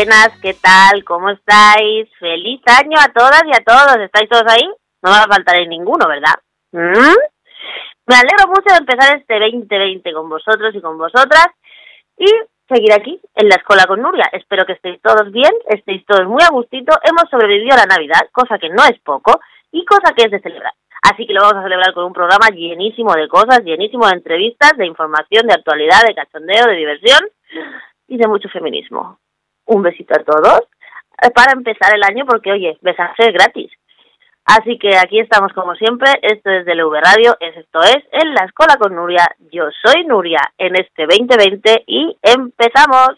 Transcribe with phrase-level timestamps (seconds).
[0.00, 1.04] Buenas, ¿qué tal?
[1.04, 2.08] ¿Cómo estáis?
[2.18, 3.98] Feliz año a todas y a todos.
[4.00, 4.66] ¿Estáis todos ahí?
[5.02, 6.40] No va a faltar ninguno, ¿verdad?
[6.72, 7.20] ¿Mm?
[8.08, 11.48] Me alegro mucho de empezar este 2020 con vosotros y con vosotras
[12.16, 12.32] y
[12.66, 14.24] seguir aquí en la escuela con Nuria.
[14.32, 16.96] Espero que estéis todos bien, estéis todos muy a gustito.
[17.02, 19.38] Hemos sobrevivido a la Navidad, cosa que no es poco
[19.70, 20.72] y cosa que es de celebrar.
[21.12, 24.72] Así que lo vamos a celebrar con un programa llenísimo de cosas, llenísimo de entrevistas,
[24.78, 27.20] de información, de actualidad, de cachondeo, de diversión
[28.08, 29.18] y de mucho feminismo.
[29.70, 30.62] Un besito a todos
[31.22, 33.70] eh, para empezar el año porque, oye, besarse es gratis.
[34.44, 38.46] Así que aquí estamos como siempre, esto es del V Radio, esto es En la
[38.46, 39.24] Escuela con Nuria.
[39.52, 43.10] Yo soy Nuria en este 2020 y empezamos.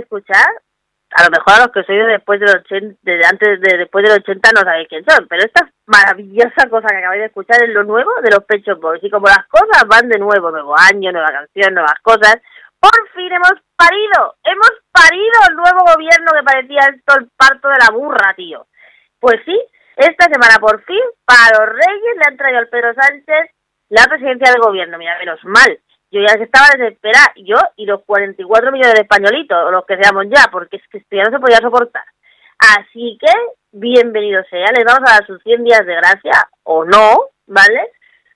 [0.00, 0.46] Escuchar,
[1.12, 4.20] a lo mejor a los que de después del 80, de antes de después del
[4.22, 7.82] 80 no sabéis quién son, pero esta maravillosa cosa que acabáis de escuchar es lo
[7.82, 9.02] nuevo de los Pechos Boys.
[9.02, 12.36] Y como las cosas van de nuevo, nuevo año, nueva canción, nuevas cosas,
[12.78, 17.78] por fin hemos parido, hemos parido el nuevo gobierno que parecía esto el parto de
[17.82, 18.66] la burra, tío.
[19.18, 19.58] Pues sí,
[19.96, 23.50] esta semana por fin, para los reyes le han traído al Pedro Sánchez
[23.88, 25.78] la presidencia del gobierno, mira, menos mal
[26.10, 30.26] yo ya estaba desesperada, yo y los 44 millones de españolitos, o los que seamos
[30.28, 32.04] ya, porque es que esto ya no se podía soportar.
[32.58, 33.32] Así que,
[33.72, 37.90] bienvenido sea, les vamos a dar sus 100 días de gracia, o no, ¿vale?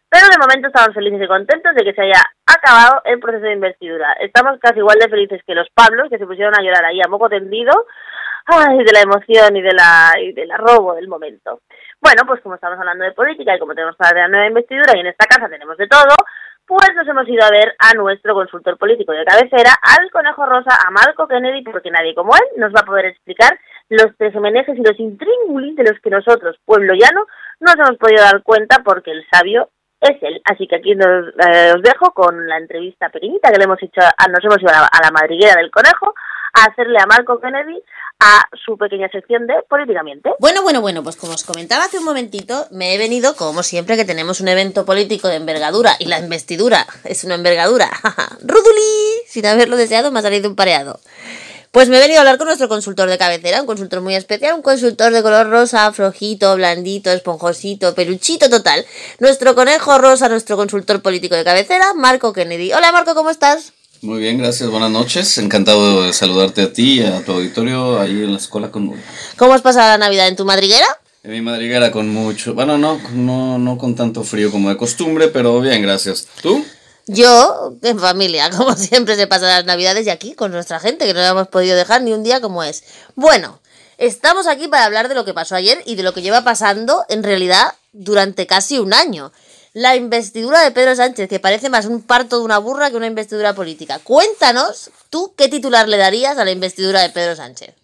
[0.08, 3.54] Pero de momento estamos felices y contentos de que se haya acabado el proceso de
[3.54, 4.12] investidura.
[4.20, 7.10] Estamos casi igual de felices que los Pablos, que se pusieron a llorar ahí a
[7.10, 7.72] poco tendido,
[8.46, 11.62] de la emoción y de la, y del arrobo del momento.
[12.00, 15.00] Bueno, pues como estamos hablando de política y como tenemos para la nueva investidura y
[15.00, 16.14] en esta casa tenemos de todo,
[16.66, 20.70] pues nos hemos ido a ver a nuestro consultor político de cabecera, al Conejo Rosa,
[20.86, 23.58] a Marco Kennedy, porque nadie como él nos va a poder explicar
[23.88, 27.26] los tejemenejes y los intríngulis de los que nosotros, pueblo llano,
[27.60, 29.68] nos hemos podido dar cuenta porque el sabio
[30.00, 30.40] es él.
[30.44, 34.00] Así que aquí nos, eh, os dejo con la entrevista pequeñita que le hemos hecho,
[34.00, 36.14] a, nos hemos ido a la, a la madriguera del conejo
[36.54, 37.82] a hacerle a Marco Kennedy
[38.20, 40.30] a su pequeña sección de Políticamente.
[40.38, 43.96] Bueno, bueno, bueno, pues como os comentaba hace un momentito, me he venido, como siempre
[43.96, 47.90] que tenemos un evento político de envergadura, y la investidura es una envergadura,
[48.42, 49.22] ¡Ruduli!
[49.26, 51.00] Sin haberlo deseado, me ha salido un pareado.
[51.74, 54.54] Pues me he venido a hablar con nuestro consultor de cabecera, un consultor muy especial,
[54.54, 58.86] un consultor de color rosa, flojito, blandito, esponjosito, peluchito total.
[59.18, 62.72] Nuestro conejo rosa, nuestro consultor político de cabecera, Marco Kennedy.
[62.72, 63.73] Hola Marco, ¿cómo estás?
[64.04, 65.38] Muy bien, gracias, buenas noches.
[65.38, 68.92] Encantado de saludarte a ti y a tu auditorio ahí en la escuela con
[69.38, 70.84] ¿Cómo has pasado la Navidad en tu madriguera?
[71.22, 75.28] En mi madriguera con mucho, bueno, no, no, no con tanto frío como de costumbre,
[75.28, 76.28] pero bien, gracias.
[76.42, 76.62] ¿Tú?
[77.06, 81.14] Yo, en familia, como siempre se pasan las Navidades y aquí con nuestra gente, que
[81.14, 82.84] no hemos podido dejar ni un día como es.
[83.14, 83.58] Bueno,
[83.96, 87.06] estamos aquí para hablar de lo que pasó ayer y de lo que lleva pasando
[87.08, 89.32] en realidad durante casi un año
[89.74, 93.08] la investidura de Pedro Sánchez, que parece más un parto de una burra que una
[93.08, 93.98] investidura política.
[93.98, 97.74] Cuéntanos, tú, ¿qué titular le darías a la investidura de Pedro Sánchez?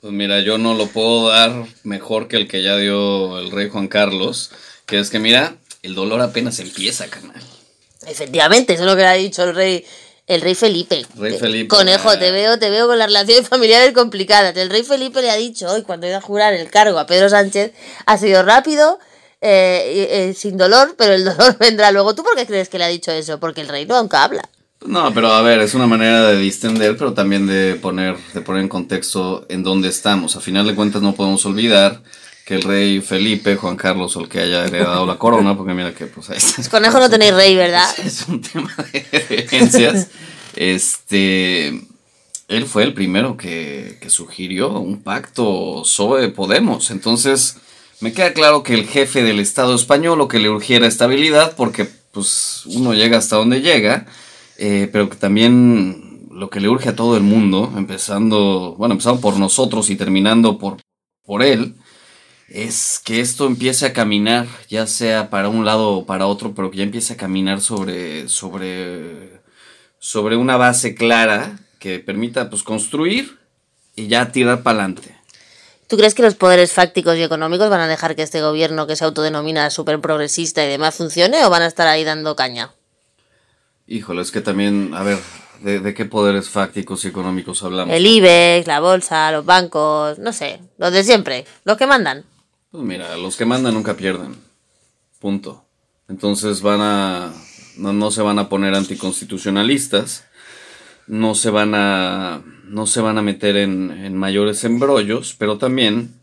[0.00, 3.68] Pues mira, yo no lo puedo dar mejor que el que ya dio el rey
[3.68, 4.50] Juan Carlos,
[4.86, 7.42] que es que mira, el dolor apenas empieza, carnal.
[8.06, 9.84] Efectivamente, eso es lo que ha dicho el rey
[10.26, 11.04] el rey Felipe.
[11.16, 11.68] Rey Felipe.
[11.68, 12.18] Conejo, ah.
[12.18, 14.56] te veo, te veo con las relaciones familiares complicadas.
[14.56, 17.28] El rey Felipe le ha dicho hoy, cuando iba a jurar el cargo a Pedro
[17.28, 17.72] Sánchez,
[18.06, 18.98] ha sido rápido,
[19.46, 22.14] eh, eh, sin dolor, pero el dolor vendrá luego.
[22.14, 23.38] ¿Tú por qué crees que le ha dicho eso?
[23.38, 24.48] Porque el rey nunca habla.
[24.86, 28.62] No, pero a ver, es una manera de distender, pero también de poner, de poner
[28.62, 30.34] en contexto en dónde estamos.
[30.36, 32.00] A final de cuentas no podemos olvidar
[32.46, 35.94] que el rey Felipe, Juan Carlos, o el que haya heredado la corona, porque mira
[35.94, 36.62] que pues ahí está.
[36.70, 37.88] Conejo no tenéis rey, ¿verdad?
[38.02, 40.08] Es un tema de herencias.
[40.56, 41.82] este
[42.48, 46.90] él fue el primero que, que sugirió un pacto sobre Podemos.
[46.90, 47.56] Entonces,
[48.00, 51.88] me queda claro que el jefe del Estado español lo que le urgiera estabilidad, porque
[52.12, 54.06] pues uno llega hasta donde llega,
[54.56, 59.20] eh, pero que también lo que le urge a todo el mundo, empezando, bueno, empezando
[59.20, 60.78] por nosotros y terminando por,
[61.24, 61.74] por él,
[62.48, 66.70] es que esto empiece a caminar, ya sea para un lado o para otro, pero
[66.70, 69.40] que ya empiece a caminar sobre, sobre,
[69.98, 73.38] sobre una base clara que permita pues construir
[73.96, 75.16] y ya tirar para adelante.
[75.88, 78.96] ¿Tú crees que los poderes fácticos y económicos van a dejar que este gobierno que
[78.96, 82.72] se autodenomina súper progresista y demás funcione o van a estar ahí dando caña?
[83.86, 85.18] Híjole, es que también, a ver,
[85.60, 87.94] ¿de, de qué poderes fácticos y económicos hablamos?
[87.94, 92.24] El IBEX, la bolsa, los bancos, no sé, los de siempre, los que mandan.
[92.70, 94.36] Pues mira, los que mandan nunca pierden.
[95.20, 95.64] Punto.
[96.08, 97.32] Entonces van a.
[97.76, 100.24] No, no se van a poner anticonstitucionalistas.
[101.06, 102.42] No se van a.
[102.68, 105.34] No se van a meter en, en mayores embrollos.
[105.38, 106.14] Pero también.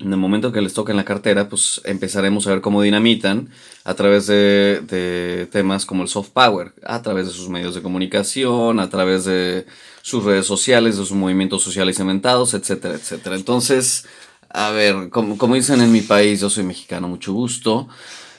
[0.00, 3.48] En el momento que les toque en la cartera, pues empezaremos a ver cómo dinamitan
[3.82, 7.82] a través de, de temas como el soft power, a través de sus medios de
[7.82, 9.66] comunicación, a través de
[10.02, 13.34] sus redes sociales, de sus movimientos sociales inventados, etcétera, etcétera.
[13.34, 14.04] Entonces,
[14.50, 17.88] a ver, como, como dicen en mi país, yo soy mexicano, mucho gusto.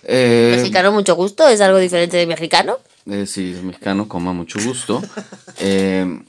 [0.03, 1.45] Eh, ¿Mexicano mucho gusto?
[1.49, 2.77] ¿Es algo diferente de mexicano?
[3.05, 5.01] eh, sí, es mexicano, coma mucho gusto.
[5.61, 6.21] Eh,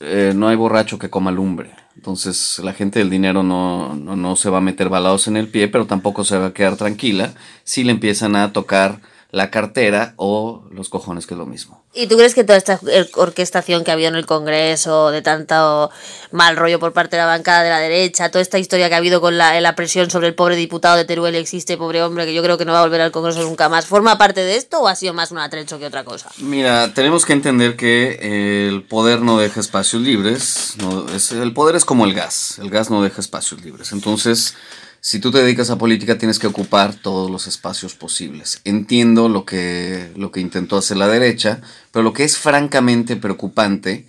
[0.00, 1.74] eh, no hay borracho que coma lumbre.
[1.96, 5.48] Entonces la gente del dinero no, no, no se va a meter balados en el
[5.48, 7.32] pie, pero tampoco se va a quedar tranquila
[7.64, 9.00] si le empiezan a tocar
[9.30, 11.82] la cartera o los cojones, que es lo mismo.
[11.98, 12.78] ¿Y tú crees que toda esta
[13.14, 15.90] orquestación que había en el Congreso, de tanto
[16.30, 18.98] mal rollo por parte de la bancada de la derecha, toda esta historia que ha
[18.98, 22.34] habido con la, la presión sobre el pobre diputado de Teruel existe, pobre hombre, que
[22.34, 24.80] yo creo que no va a volver al Congreso nunca más, ¿forma parte de esto
[24.80, 26.28] o ha sido más un atrecho que otra cosa?
[26.38, 30.74] Mira, tenemos que entender que el poder no deja espacios libres.
[30.76, 32.58] no- es, el poder es como el gas.
[32.60, 33.92] El gas no deja espacios libres.
[33.92, 34.54] Entonces,
[35.06, 38.60] si tú te dedicas a política, tienes que ocupar todos los espacios posibles.
[38.64, 41.60] Entiendo lo que, lo que intentó hacer la derecha,
[41.92, 44.08] pero lo que es francamente preocupante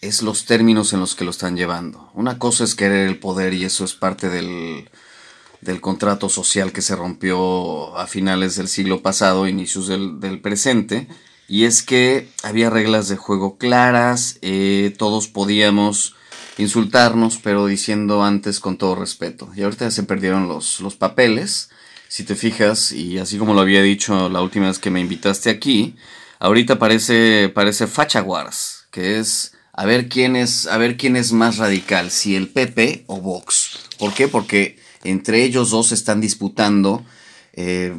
[0.00, 2.10] es los términos en los que lo están llevando.
[2.14, 4.88] Una cosa es querer el poder y eso es parte del,
[5.60, 11.08] del contrato social que se rompió a finales del siglo pasado, inicios del, del presente,
[11.46, 16.14] y es que había reglas de juego claras, eh, todos podíamos
[16.58, 19.50] insultarnos, pero diciendo antes con todo respeto.
[19.56, 21.70] Y ahorita se perdieron los, los papeles,
[22.08, 25.50] si te fijas, y así como lo había dicho la última vez que me invitaste
[25.50, 25.96] aquí,
[26.40, 31.32] ahorita parece, parece Facha Wars, que es a ver quién es, a ver quién es
[31.32, 33.78] más radical, si el PP o Vox.
[33.98, 34.26] ¿Por qué?
[34.28, 37.04] Porque entre ellos dos están disputando
[37.60, 37.92] eh,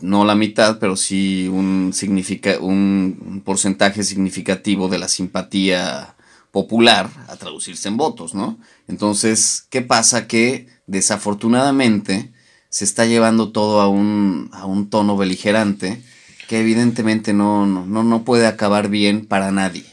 [0.00, 6.14] no la mitad, pero sí un, significa, un porcentaje significativo de la simpatía
[6.52, 8.58] popular a traducirse en votos, ¿no?
[8.86, 10.28] Entonces, ¿qué pasa?
[10.28, 12.32] Que desafortunadamente
[12.68, 16.02] se está llevando todo a un, a un tono beligerante
[16.48, 19.86] que evidentemente no, no, no, puede acabar bien para nadie.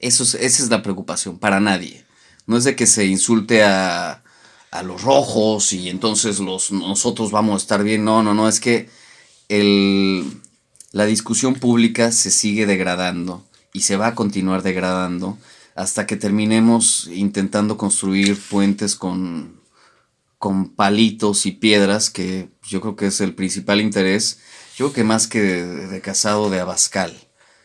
[0.00, 2.04] Eso es, esa es la preocupación, para nadie.
[2.46, 4.22] No es de que se insulte a,
[4.70, 8.04] a los rojos y entonces los, nosotros vamos a estar bien.
[8.04, 8.88] No, no, no, es que
[9.48, 10.40] el,
[10.90, 15.38] la discusión pública se sigue degradando y se va a continuar degradando
[15.80, 19.62] hasta que terminemos intentando construir puentes con,
[20.36, 24.40] con palitos y piedras, que yo creo que es el principal interés,
[24.76, 27.16] yo creo que más que de, Casado, de Abascal.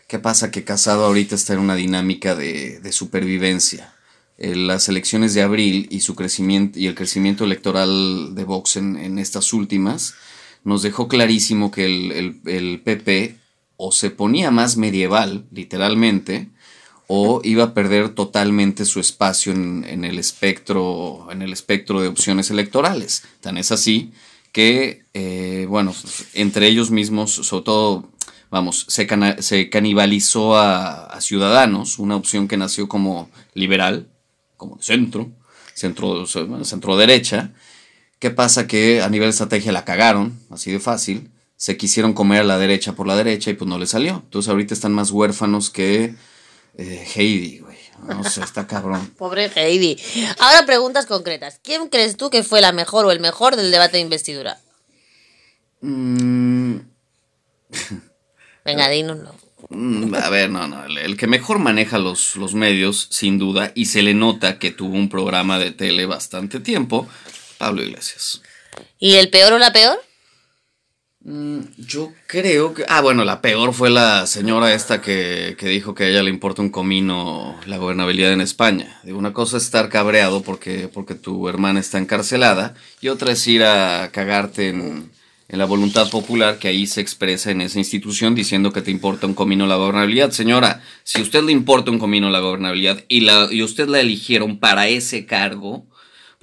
[0.08, 0.50] ¿Qué pasa?
[0.50, 3.94] Que Casado ahorita está en una dinámica de, de supervivencia.
[4.38, 8.96] Eh, las elecciones de abril y su crecimiento y el crecimiento electoral de Vox en,
[8.96, 10.14] en estas últimas
[10.64, 13.40] nos dejó clarísimo que el, el PP
[13.76, 16.50] o se ponía más medieval, literalmente,
[17.08, 22.08] o iba a perder totalmente su espacio en, en, el espectro en el espectro de
[22.08, 23.24] opciones electorales.
[23.42, 24.12] Tan es así
[24.56, 25.94] que, eh, bueno,
[26.34, 28.10] entre ellos mismos, sobre todo,
[28.50, 29.06] vamos, se,
[29.40, 34.08] se canibalizó a, Ciudadanos, una opción que nació como liberal,
[34.56, 35.30] como centro,
[35.74, 37.52] centro, centro derecha.
[38.18, 38.66] ¿Qué pasa?
[38.66, 41.32] Que a nivel de estrategia la cagaron, así de fácil.
[41.58, 44.22] Se quisieron comer a la derecha por la derecha y pues no le salió.
[44.24, 46.16] Entonces ahorita están más huérfanos que
[46.78, 47.76] eh, Heidi, güey.
[48.08, 49.08] No sé, está cabrón.
[49.18, 49.98] Pobre Heidi.
[50.40, 51.60] Ahora preguntas concretas.
[51.64, 54.60] ¿Quién crees tú que fue la mejor o el mejor del debate de investidura?
[55.82, 56.78] Mm.
[58.66, 59.36] Venga, dínoslo.
[59.70, 60.86] Mm, A ver, no, no.
[60.86, 64.72] El, el que mejor maneja los, los medios, sin duda, y se le nota que
[64.72, 67.08] tuvo un programa de tele bastante tiempo,
[67.58, 68.42] Pablo Iglesias.
[69.00, 70.00] ¿Y el peor o la peor?
[71.28, 72.86] Mm, yo creo que.
[72.88, 76.30] Ah, bueno, la peor fue la señora esta que, que, dijo que a ella le
[76.30, 79.00] importa un comino la gobernabilidad en España.
[79.04, 83.48] Digo, una cosa es estar cabreado porque, porque tu hermana está encarcelada y otra es
[83.48, 85.10] ir a cagarte en,
[85.48, 89.26] en la voluntad popular que ahí se expresa en esa institución diciendo que te importa
[89.26, 90.30] un comino la gobernabilidad.
[90.30, 94.00] Señora, si a usted le importa un comino la gobernabilidad y, la, y usted la
[94.00, 95.88] eligieron para ese cargo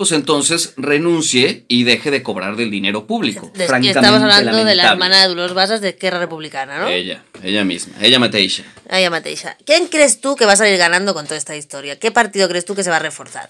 [0.02, 3.52] pues entonces renuncie y deje de cobrar del dinero público.
[3.54, 6.88] estamos hablando de la hermana de Dolores Basas de Esquerra Republicana, ¿no?
[6.88, 8.64] Ella, ella misma, ella Mateixa.
[8.90, 9.56] Ella Mateixa.
[9.64, 12.00] ¿Quién crees tú que va a salir ganando con toda esta historia?
[12.00, 13.48] ¿Qué partido crees tú que se va a reforzar?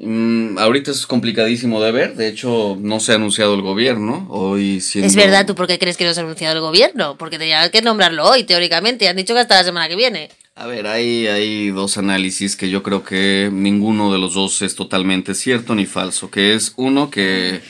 [0.00, 4.82] Mm, ahorita es complicadísimo de ver, de hecho no se ha anunciado el gobierno hoy
[4.82, 5.08] siendo...
[5.08, 7.16] Es verdad, ¿tú por qué crees que no se ha anunciado el gobierno?
[7.16, 10.28] Porque tenía que nombrarlo hoy, teóricamente, han dicho que hasta la semana que viene.
[10.60, 14.74] A ver, hay, hay dos análisis que yo creo que ninguno de los dos es
[14.74, 17.62] totalmente cierto ni falso, que es uno que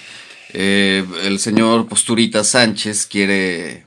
[0.52, 3.84] eh, el señor Posturita Sánchez quiere,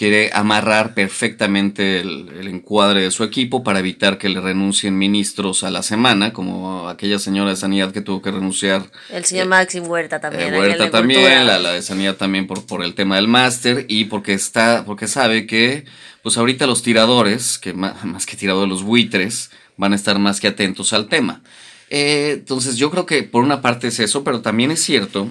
[0.00, 5.70] quiere amarrar perfectamente el, encuadre de su equipo para evitar que le renuncien ministros a
[5.70, 8.90] la semana, como aquella señora de Sanidad que tuvo que renunciar.
[9.10, 10.54] El señor Maxim Huerta también.
[10.54, 14.06] Eh, Huerta también, la, la, de Sanidad también por, por el tema del máster y
[14.06, 15.84] porque, está, porque sabe que
[16.22, 20.48] pues ahorita los tiradores, que más, que tiradores, los buitres, van a estar más que
[20.48, 21.42] atentos al tema.
[21.90, 25.28] Eh, entonces yo creo que por una parte es eso, pero también es cierto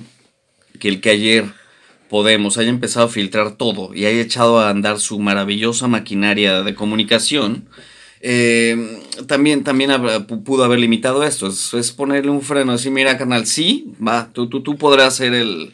[0.79, 1.58] que el que ayer
[2.09, 6.75] Podemos haya empezado a filtrar todo y haya echado a andar su maravillosa maquinaria de
[6.75, 7.67] comunicación,
[8.21, 9.91] eh, también, también
[10.43, 11.47] pudo haber limitado esto.
[11.47, 15.73] Es, ponerle un freno así, mira, canal, sí, va, tú, tú, tú podrás ser el,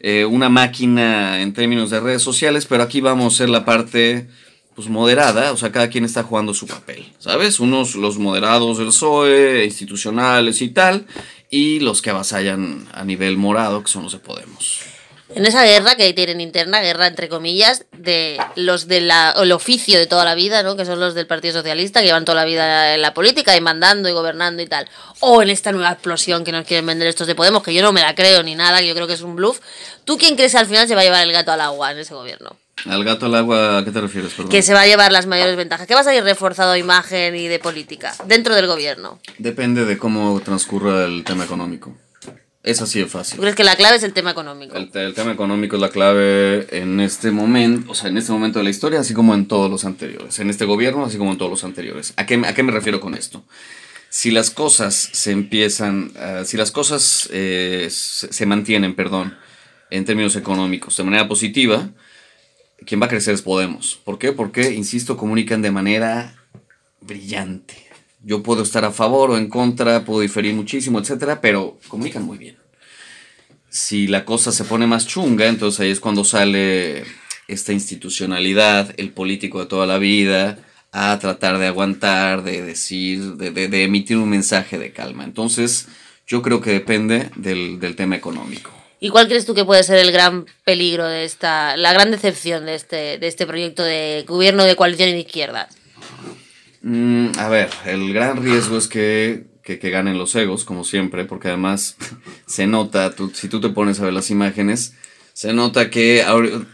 [0.00, 4.26] eh, una máquina en términos de redes sociales, pero aquí vamos a ser la parte
[4.74, 7.60] pues moderada, o sea, cada quien está jugando su papel, ¿sabes?
[7.60, 11.06] Unos los moderados del PSOE, institucionales y tal,
[11.50, 14.80] y los que avasallan a nivel morado, que son los de Podemos.
[15.34, 19.10] En esa guerra que tienen interna, guerra entre comillas, de los del
[19.52, 20.76] oficio de toda la vida, ¿no?
[20.76, 23.60] Que son los del Partido Socialista, que llevan toda la vida en la política y
[23.60, 24.88] mandando y gobernando y tal.
[25.20, 27.92] O en esta nueva explosión que nos quieren vender estos de Podemos, que yo no
[27.92, 29.60] me la creo ni nada, que yo creo que es un bluff.
[30.04, 31.98] ¿Tú quién crees que al final se va a llevar el gato al agua en
[31.98, 32.56] ese gobierno?
[32.86, 34.32] Al gato al agua, ¿a qué te refieres?
[34.50, 35.86] Que se va a llevar las mayores ventajas.
[35.86, 39.20] ¿Qué vas a ir reforzado imagen y de política dentro del gobierno?
[39.38, 41.94] Depende de cómo transcurra el tema económico.
[42.62, 43.36] Es así de fácil.
[43.36, 44.76] ¿Tú crees que la clave es el tema económico?
[44.76, 48.64] El, tema económico es la clave en este momento, o sea, en este momento de
[48.64, 50.38] la historia, así como en todos los anteriores.
[50.38, 52.12] En este gobierno, así como en todos los anteriores.
[52.16, 53.42] ¿A qué, a qué me refiero con esto?
[54.10, 59.36] Si las cosas se empiezan, uh, si las cosas eh, se mantienen, perdón,
[59.90, 61.90] en términos económicos de manera positiva,
[62.86, 64.00] quien va a crecer es Podemos.
[64.04, 64.32] ¿Por qué?
[64.32, 66.36] Porque, insisto, comunican de manera
[67.00, 67.91] brillante.
[68.24, 72.38] Yo puedo estar a favor o en contra, puedo diferir muchísimo, etcétera, pero comunican muy
[72.38, 72.56] bien.
[73.68, 77.04] Si la cosa se pone más chunga, entonces ahí es cuando sale
[77.48, 80.58] esta institucionalidad, el político de toda la vida,
[80.92, 85.24] a tratar de aguantar, de decir, de, de, emitir un mensaje de calma.
[85.24, 85.88] Entonces,
[86.26, 88.70] yo creo que depende del, del tema económico.
[89.00, 92.66] ¿Y cuál crees tú que puede ser el gran peligro de esta, la gran decepción
[92.66, 95.68] de este, de este proyecto de gobierno de coalición de izquierda?
[96.82, 101.48] Mm, a ver, el gran riesgo es que, que, ganen los egos, como siempre, porque
[101.48, 101.96] además
[102.46, 104.94] se nota, tú, si tú te pones a ver las imágenes,
[105.32, 106.24] se nota que,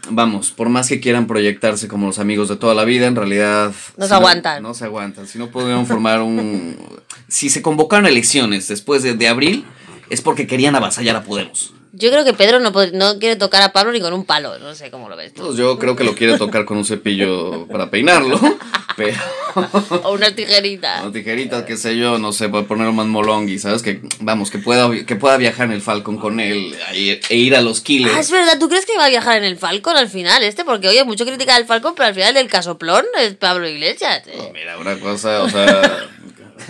[0.09, 3.71] vamos, por más que quieran proyectarse como los amigos de toda la vida, en realidad...
[3.95, 4.61] No se aguantan.
[4.61, 5.27] No, se aguantan.
[5.27, 6.75] Si no podrían formar un...
[7.29, 9.65] si se convocaron elecciones después de, de abril,
[10.09, 11.73] es porque querían avasallar a Podemos.
[11.91, 14.75] Yo creo que Pedro no, no quiere tocar a Pablo ni con un palo, no
[14.75, 15.43] sé cómo lo ves tú.
[15.43, 18.39] Pues yo creo que lo quiere tocar con un cepillo para peinarlo,
[18.95, 19.17] pero...
[20.03, 21.01] o una tijerita.
[21.01, 23.81] Una tijerita, qué sé yo, no sé, para poner más molongi, ¿sabes?
[23.81, 27.61] Que, vamos, que pueda, que pueda viajar en el Falcon con él e ir a
[27.61, 28.13] los Kiles.
[28.15, 30.63] Ah, es verdad, ¿tú crees que va a viajar en el Falcon al final este?
[30.63, 34.27] Porque, oye, mucho crítica del Falcon, pero al final del casoplón es Pablo Iglesias.
[34.27, 34.51] ¿eh?
[34.53, 36.07] mira, una cosa, o sea...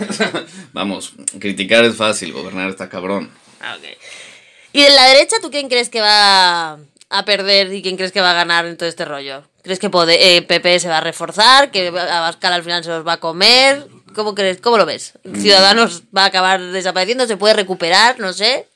[0.72, 3.30] vamos, criticar es fácil, gobernar está cabrón.
[3.60, 4.29] Ah, ok.
[4.72, 6.78] ¿Y de la derecha tú quién crees que va
[7.10, 9.42] a perder y quién crees que va a ganar en todo este rollo?
[9.62, 11.70] ¿Crees que PP eh, se va a reforzar?
[11.70, 13.86] ¿Que Abascal al final se los va a comer?
[14.14, 15.14] ¿Cómo, crees, cómo lo ves?
[15.36, 17.26] ¿Ciudadanos va a acabar desapareciendo?
[17.26, 18.18] ¿Se puede recuperar?
[18.18, 18.66] No sé.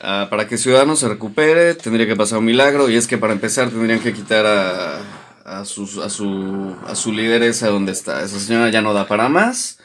[0.00, 3.32] Ah, para que Ciudadanos se recupere tendría que pasar un milagro y es que para
[3.32, 5.00] empezar tendrían que quitar a,
[5.44, 8.22] a, su, a, su, a su lideresa donde está.
[8.22, 9.78] Esa señora ya no da para más.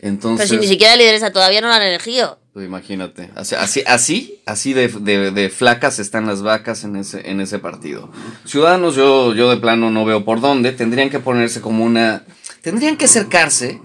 [0.00, 2.38] Entonces, Pero si ni siquiera lideresa todavía no la han elegido.
[2.56, 8.08] Pues imagínate, así, así, así, de, flacas están las vacas en ese, en ese partido.
[8.46, 12.24] Ciudadanos, yo, yo de plano no veo por dónde, tendrían que ponerse como una,
[12.62, 13.82] tendrían que acercarse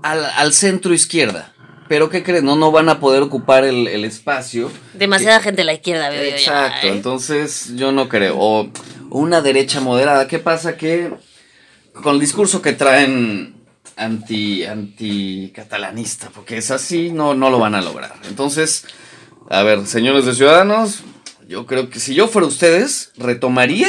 [0.00, 1.52] al, al centro izquierda.
[1.90, 2.42] pero ¿qué crees?
[2.42, 4.70] No, no van a poder ocupar el, el espacio.
[4.94, 6.92] Demasiada gente a la izquierda, ya, Exacto, ¿eh?
[6.92, 8.34] entonces yo no creo.
[8.38, 8.70] O
[9.10, 10.26] una derecha moderada.
[10.26, 10.78] ¿Qué pasa?
[10.78, 11.12] Que
[11.92, 13.59] con el discurso que traen
[14.00, 18.14] anti, anti catalanista, porque es así, no, no lo van a lograr.
[18.28, 18.86] Entonces,
[19.48, 21.02] a ver, señores de Ciudadanos,
[21.46, 23.88] yo creo que si yo fuera ustedes, retomaría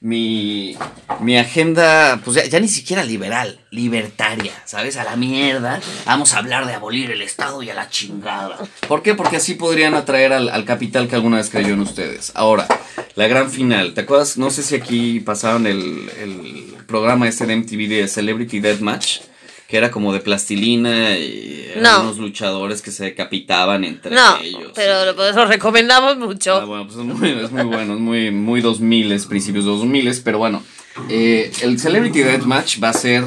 [0.00, 0.76] mi,
[1.20, 4.96] mi agenda, pues ya, ni siquiera liberal, libertaria, ¿sabes?
[4.96, 5.80] A la mierda.
[6.06, 8.58] Vamos a hablar de abolir el Estado y a la chingada.
[8.86, 9.14] ¿Por qué?
[9.14, 12.30] Porque así podrían atraer al, al capital que alguna vez creyó en ustedes.
[12.34, 12.68] Ahora,
[13.16, 13.94] la gran final.
[13.94, 14.38] ¿Te acuerdas?
[14.38, 19.20] No sé si aquí pasaron el, el programa este de MTV de Celebrity Deathmatch.
[19.68, 22.00] Que era como de plastilina y No.
[22.00, 24.72] unos luchadores que se decapitaban entre No, ellos.
[24.74, 26.54] pero lo, lo recomendamos mucho.
[26.56, 30.38] Ah, bueno, pues es muy, es muy bueno, es muy, muy 2000, principios 2000, pero
[30.38, 30.62] bueno.
[31.10, 33.24] eh, el Celebrity Deathmatch va a ser.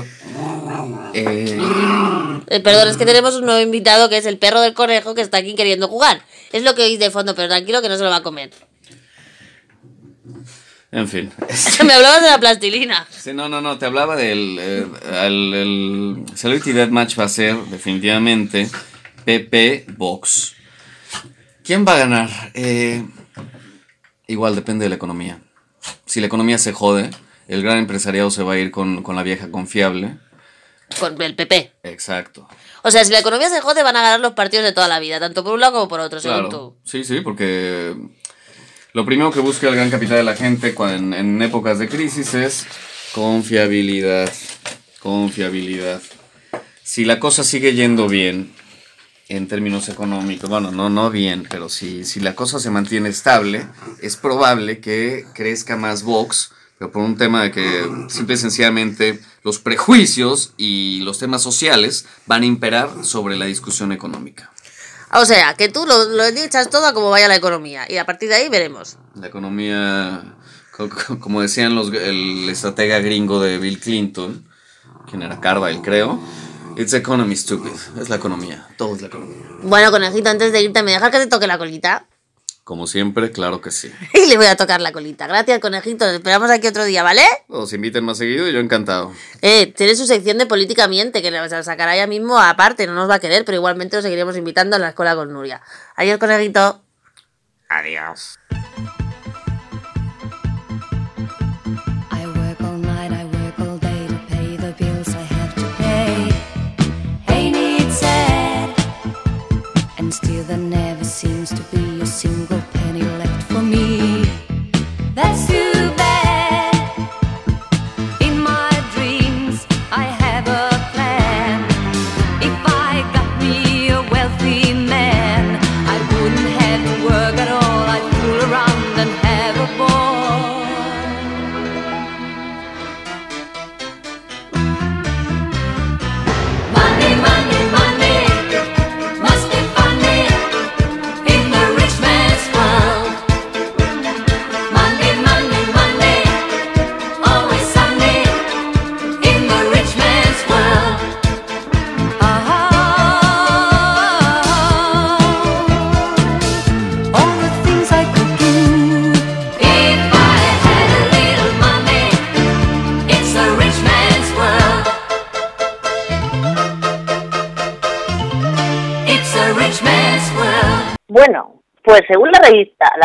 [1.13, 1.59] eh,
[2.47, 5.21] Eh, perdón, es que tenemos un nuevo invitado que es el perro del conejo que
[5.21, 6.21] está aquí queriendo jugar.
[6.51, 8.49] Es lo que oís de fondo, pero tranquilo que no se lo va a comer.
[10.91, 11.31] En fin.
[11.85, 13.07] Me hablabas de la plastilina.
[13.09, 14.57] Sí, no, no, no, te hablaba del.
[14.59, 14.85] eh,
[15.25, 18.69] el, el Celebrity Deathmatch va a ser definitivamente
[19.25, 20.53] PP Box.
[21.63, 22.29] ¿Quién va a ganar?
[22.53, 23.05] Eh,
[24.27, 25.39] igual depende de la economía.
[26.05, 27.09] Si la economía se jode,
[27.47, 30.17] el gran empresariado se va a ir con, con la vieja confiable.
[30.99, 31.71] Con el PP.
[31.83, 32.47] Exacto.
[32.83, 34.99] O sea, si la economía se jode, van a ganar los partidos de toda la
[34.99, 36.49] vida, tanto por un lado como por otro, según Claro.
[36.49, 36.77] tú.
[36.83, 37.95] Sí, sí, porque
[38.93, 42.33] lo primero que busca el gran capital de la gente en, en épocas de crisis
[42.33, 42.67] es
[43.13, 44.31] confiabilidad.
[44.99, 46.01] Confiabilidad.
[46.83, 48.51] Si la cosa sigue yendo bien
[49.29, 53.65] en términos económicos, bueno, no, no bien, pero si, si la cosa se mantiene estable,
[54.01, 59.21] es probable que crezca más Vox, pero por un tema de que simple y sencillamente
[59.43, 64.50] los prejuicios y los temas sociales van a imperar sobre la discusión económica.
[65.13, 68.05] O sea, que tú lo, lo echas todo a cómo vaya la economía y a
[68.05, 68.97] partir de ahí veremos.
[69.15, 70.23] La economía,
[70.75, 74.47] co- co- como decían los, el estratega gringo de Bill Clinton,
[75.09, 76.19] quien era Carville, creo,
[76.77, 77.71] it's economy stupid.
[77.99, 79.37] Es la economía, todo es la economía.
[79.63, 82.05] Bueno, conejito, antes de irte, ¿me dejas que te toque la colita?
[82.71, 83.91] Como siempre, claro que sí.
[84.13, 85.27] Y le voy a tocar la colita.
[85.27, 86.05] Gracias, conejito.
[86.05, 87.23] Nos esperamos aquí otro día, ¿vale?
[87.49, 89.11] Os inviten más seguido y yo encantado.
[89.41, 93.09] Eh, tiene su sección de política miente, que la sacará ya mismo aparte, no nos
[93.09, 95.61] va a querer, pero igualmente lo seguiremos invitando a la escuela con Nuria.
[95.97, 96.81] Adiós, conejito.
[97.67, 98.39] Adiós.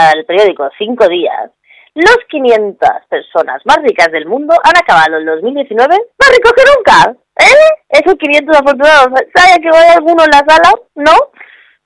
[0.04, 1.50] Del periódico Cinco Días,
[1.94, 7.18] los 500 personas más ricas del mundo han acabado el 2019 más ricos que nunca.
[7.38, 7.82] ¿Eh?
[7.88, 10.72] Esos 500 afortunados, ¿sabe que hay alguno en la sala?
[10.94, 11.12] ¿No?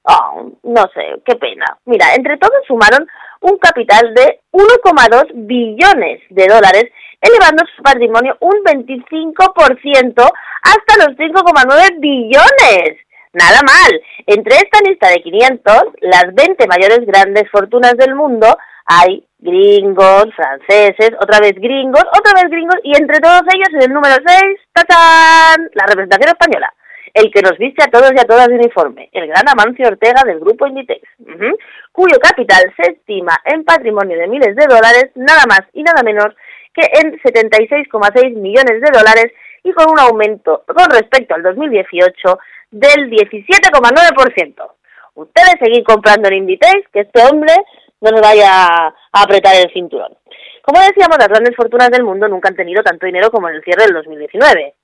[0.02, 1.66] Oh, no sé, qué pena.
[1.84, 3.06] Mira, entre todos sumaron
[3.42, 6.86] un capital de 1,2 billones de dólares,
[7.20, 10.30] elevando su patrimonio un 25%
[10.62, 12.98] hasta los 5,9 billones.
[13.32, 14.02] Nada mal.
[14.26, 21.12] Entre esta lista de 500, las 20 mayores grandes fortunas del mundo, hay gringos, franceses,
[21.20, 25.70] otra vez gringos, otra vez gringos, y entre todos ellos, en el número 6, ¡tachán!
[25.74, 26.72] La representación española.
[27.14, 30.22] El que nos viste a todos y a todas de uniforme, el gran Amancio Ortega
[30.24, 31.56] del grupo Inditex, ujú,
[31.90, 36.28] cuyo capital se estima en patrimonio de miles de dólares, nada más y nada menos
[36.72, 39.32] que en 76,6 millones de dólares
[39.64, 42.38] y con un aumento con respecto al 2018
[42.70, 44.72] del 17,9%.
[45.14, 47.52] Ustedes seguir comprando en Inditex, que este hombre
[48.00, 50.16] no nos vaya a apretar el cinturón.
[50.62, 53.64] Como decíamos, las grandes fortunas del mundo nunca han tenido tanto dinero como en el
[53.64, 54.74] cierre del 2019.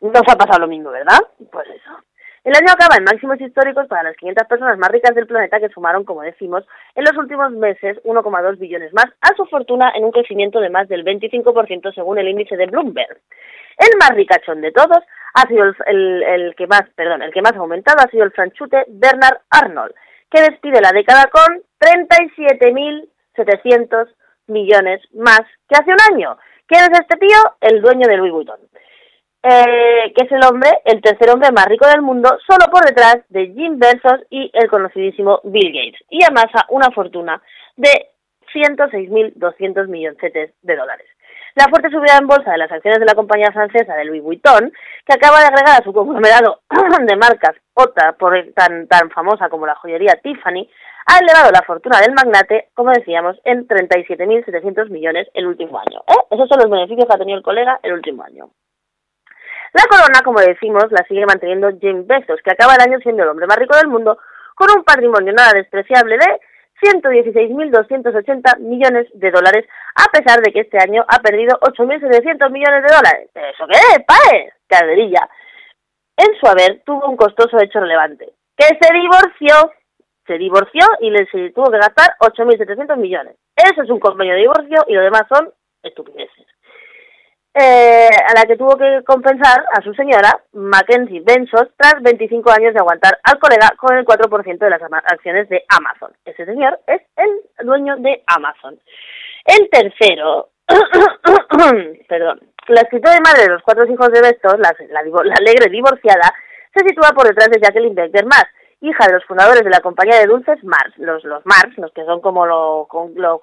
[0.00, 1.18] Nos ha pasado lo mismo, ¿verdad?
[1.50, 1.90] Pues eso.
[2.44, 5.70] El año acaba en máximos históricos para las 500 personas más ricas del planeta que
[5.70, 6.62] sumaron, como decimos,
[6.94, 10.86] en los últimos meses 1,2 billones más a su fortuna en un crecimiento de más
[10.88, 13.18] del 25% según el índice de Bloomberg.
[13.78, 14.98] El más ricachón de todos
[15.34, 18.84] ha sido el, que más, perdón, el que más ha aumentado ha sido el franchute
[18.88, 19.94] Bernard Arnold,
[20.30, 24.06] que despide la década con 37.700
[24.48, 26.36] millones más que hace un año.
[26.66, 27.38] ¿Quién es este tío?
[27.62, 28.60] El dueño de Louis Vuitton.
[29.46, 33.18] Eh, que es el hombre, el tercer hombre más rico del mundo, solo por detrás
[33.28, 37.42] de Jim Bezos y el conocidísimo Bill Gates, y amasa una fortuna
[37.76, 37.90] de
[38.54, 41.06] 106.200 milloncetes de dólares.
[41.56, 44.72] La fuerte subida en bolsa de las acciones de la compañía francesa de Louis Vuitton,
[45.04, 46.60] que acaba de agregar a su conglomerado
[47.06, 50.66] de marcas otra por tan, tan famosa como la joyería Tiffany,
[51.04, 56.02] ha elevado la fortuna del magnate, como decíamos, en 37.700 millones el último año.
[56.08, 56.24] ¿eh?
[56.30, 58.48] Esos son los beneficios que ha tenido el colega el último año.
[59.74, 63.28] La corona, como decimos, la sigue manteniendo James Bezos, que acaba el año siendo el
[63.28, 64.18] hombre más rico del mundo,
[64.54, 66.40] con un patrimonio nada despreciable de
[66.80, 72.94] 116.280 millones de dólares, a pesar de que este año ha perdido 8.700 millones de
[72.94, 73.30] dólares.
[73.34, 74.52] ¿Eso qué es, pae?
[74.68, 75.28] Caderilla.
[76.18, 79.72] En su haber tuvo un costoso hecho relevante, que se divorció.
[80.24, 83.36] Se divorció y le tuvo que gastar 8.700 millones.
[83.56, 86.53] Eso es un convenio de divorcio y lo demás son estupideces
[87.54, 92.74] eh, a la que tuvo que compensar a su señora, Mackenzie Bezos, tras 25 años
[92.74, 96.12] de aguantar al colega con el 4% de las acciones de Amazon.
[96.24, 98.78] Ese señor es el dueño de Amazon.
[99.44, 100.48] El tercero,
[102.08, 105.70] perdón, la escritora y madre de los cuatro hijos de Bezos, la, la la alegre
[105.70, 106.32] divorciada,
[106.74, 108.48] se sitúa por detrás de Jacqueline Becker Mars,
[108.80, 112.04] hija de los fundadores de la compañía de dulces Mars, los, los Mars, los que
[112.04, 113.40] son como lo, con- lo,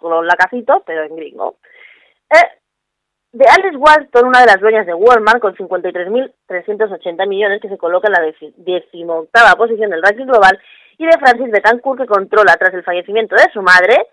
[0.86, 1.56] pero en gringo.
[2.30, 2.61] Eh,
[3.34, 8.08] de Alice Walton, una de las dueñas de Walmart, con 53.380 millones, que se coloca
[8.08, 10.60] en la deci- decimoctava posición del ranking global,
[10.98, 14.08] y de Francis Betancourt, que controla, tras el fallecimiento de su madre,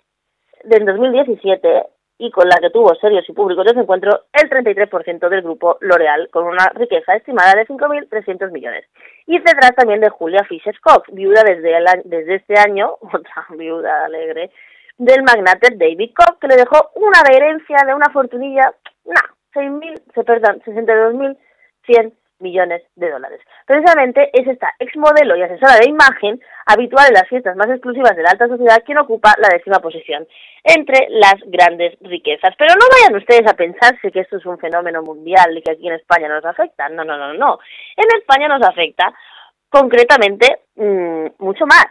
[0.64, 1.84] del 2017,
[2.20, 6.44] y con la que tuvo serios y públicos desencuentros, el 33% del grupo L'Oreal, con
[6.46, 8.84] una riqueza estimada de 5.300 millones.
[9.26, 14.50] Y detrás también de Julia Fischer-Koch, viuda desde, el desde este año, otra viuda alegre,
[14.98, 18.72] del magnate David Koch, que le dejó una herencia de una fortunilla,
[19.04, 19.20] no,
[19.54, 23.40] 6.000, se perdón, 62.100 millones de dólares.
[23.66, 28.22] Precisamente es esta exmodelo y asesora de imagen habitual en las fiestas más exclusivas de
[28.22, 30.26] la alta sociedad quien ocupa la décima posición
[30.62, 32.54] entre las grandes riquezas.
[32.56, 35.88] Pero no vayan ustedes a pensarse que esto es un fenómeno mundial y que aquí
[35.88, 36.88] en España nos afecta.
[36.88, 37.58] No, no, no, no.
[37.96, 39.12] En España nos afecta
[39.68, 41.86] concretamente mm, mucho más.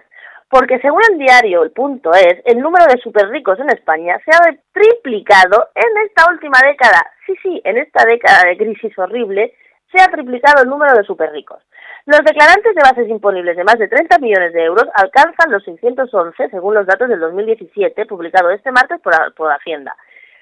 [0.50, 4.32] Porque según el diario El Punto es, el número de super ricos en España se
[4.32, 7.06] ha triplicado en esta última década.
[7.26, 9.54] Sí, sí, en esta década de crisis horrible
[9.92, 11.62] se ha triplicado el número de super ricos.
[12.06, 16.50] Los declarantes de bases imponibles de más de 30 millones de euros alcanzan los 611
[16.50, 19.96] según los datos del 2017 publicado este martes por, por Hacienda.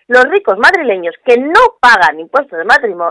[0.08, 2.66] Los ricos madrileños que no pagan impuestos de,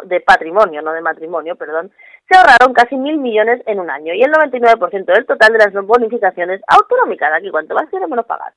[0.04, 1.90] de patrimonio, no de matrimonio, perdón,
[2.28, 5.72] se ahorraron casi mil millones en un año y el 99% del total de las
[5.86, 7.32] bonificaciones autonómicas.
[7.34, 8.52] Aquí cuanto más tiene, menos pagar.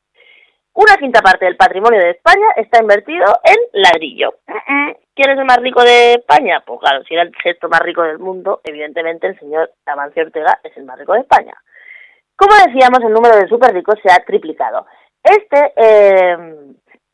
[0.73, 4.35] Una quinta parte del patrimonio de España está invertido en ladrillo.
[5.15, 6.61] ¿Quién es el más rico de España?
[6.65, 10.59] Pues claro, si era el sexto más rico del mundo, evidentemente el señor Amancio Ortega
[10.63, 11.55] es el más rico de España.
[12.35, 14.85] Como decíamos, el número de super ricos se ha triplicado.
[15.23, 16.37] Este eh,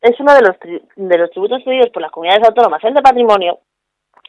[0.02, 3.00] es uno de los, tri- de los tributos pedidos por las comunidades autónomas, el de
[3.00, 3.60] patrimonio,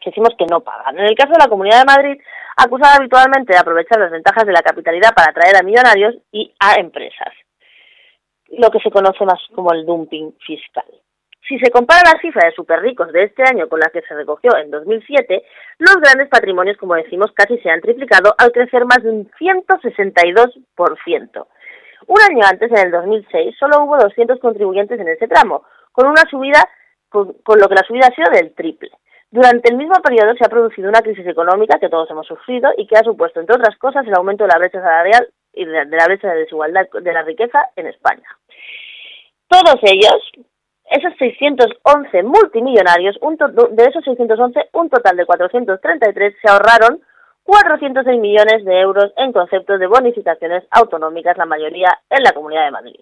[0.05, 0.97] decimos que no pagan.
[0.97, 2.21] En el caso de la Comunidad de Madrid,
[2.55, 6.79] acusada habitualmente de aprovechar las ventajas de la capitalidad para atraer a millonarios y a
[6.79, 7.33] empresas
[8.49, 10.85] lo que se conoce más como el dumping fiscal.
[11.47, 14.57] Si se compara la cifra de superricos de este año con la que se recogió
[14.57, 15.43] en 2007,
[15.77, 21.47] los grandes patrimonios, como decimos, casi se han triplicado al crecer más de un 162%.
[22.07, 26.23] Un año antes, en el 2006, solo hubo 200 contribuyentes en ese tramo, con una
[26.29, 26.67] subida,
[27.09, 28.89] con lo que la subida ha sido del triple.
[29.31, 32.88] Durante el mismo periodo se ha producido una crisis económica que todos hemos sufrido y
[32.88, 36.05] que ha supuesto, entre otras cosas, el aumento de la brecha salarial y de, la
[36.05, 38.27] brecha de desigualdad de la riqueza en España.
[39.47, 40.31] Todos ellos,
[40.89, 47.01] esos 611 multimillonarios, un de esos 611, un total de 433 se ahorraron
[47.43, 52.71] 406 millones de euros en conceptos de bonificaciones autonómicas, la mayoría en la Comunidad de
[52.71, 52.99] Madrid.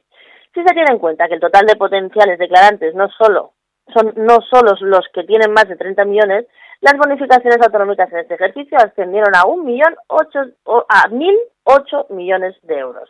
[0.54, 3.54] Si se tiene en cuenta que el total de potenciales declarantes no solo
[3.94, 6.46] son no solo los que tienen más de 30 millones,
[6.82, 10.40] las bonificaciones autonómicas en este ejercicio ascendieron a un millón ocho,
[10.90, 13.10] a 1.008 millones de euros.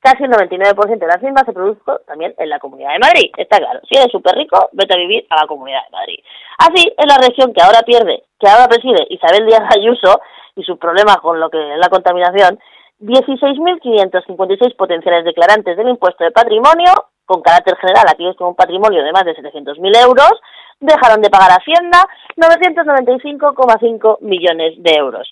[0.00, 3.30] Casi el 99% de las mismas se produjo también en la Comunidad de Madrid.
[3.38, 6.18] Está claro, si eres súper rico, vete a vivir a la Comunidad de Madrid.
[6.58, 10.20] Así, en la región que ahora pierde, que ahora preside Isabel Díaz Ayuso,
[10.56, 12.58] y sus problemas con lo que es la contaminación,
[13.00, 16.92] 16.556 potenciales declarantes del impuesto de patrimonio,
[17.24, 20.32] con carácter general, aquellos con un patrimonio de más de 700.000 euros,
[20.80, 22.06] dejaron de pagar Hacienda
[22.36, 25.30] 995,5 millones de euros.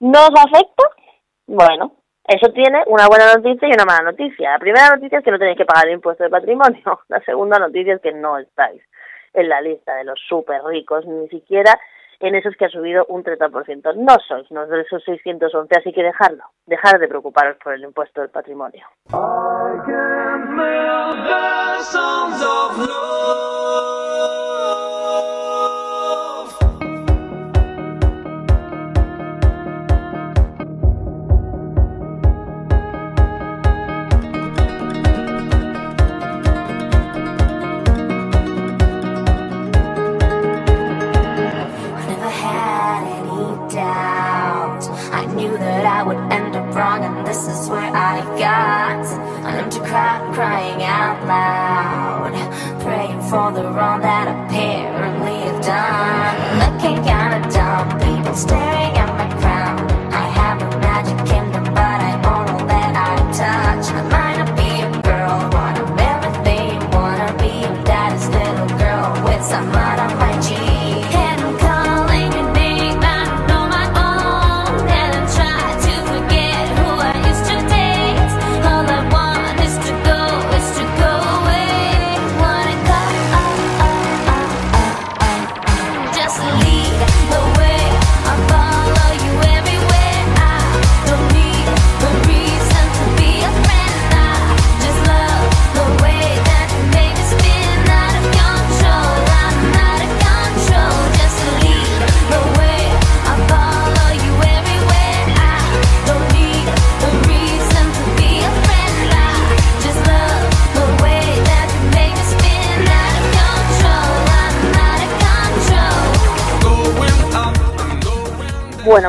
[0.00, 0.84] ¿Nos afecta?
[1.46, 1.92] Bueno,
[2.26, 4.52] eso tiene una buena noticia y una mala noticia.
[4.52, 7.00] La primera noticia es que no tenéis que pagar el impuesto de patrimonio.
[7.08, 8.82] La segunda noticia es que no estáis
[9.32, 11.78] en la lista de los súper ricos, ni siquiera
[12.20, 13.94] en esos que ha subido un 30%.
[13.96, 16.44] No sois no de esos 611, así que dejadlo.
[16.66, 18.86] Dejar de preocuparos por el impuesto del patrimonio.
[58.36, 58.85] Staring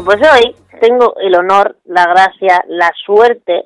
[0.08, 3.65] pues hoy tengo el honor, la gracia, la suerte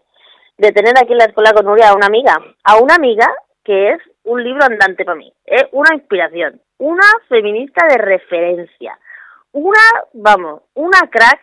[0.58, 3.28] de tener aquí en la escuela con Nuria a una amiga, a una amiga
[3.64, 8.98] que es un libro andante para mí, es una inspiración, una feminista de referencia,
[9.52, 11.40] una, vamos, una crack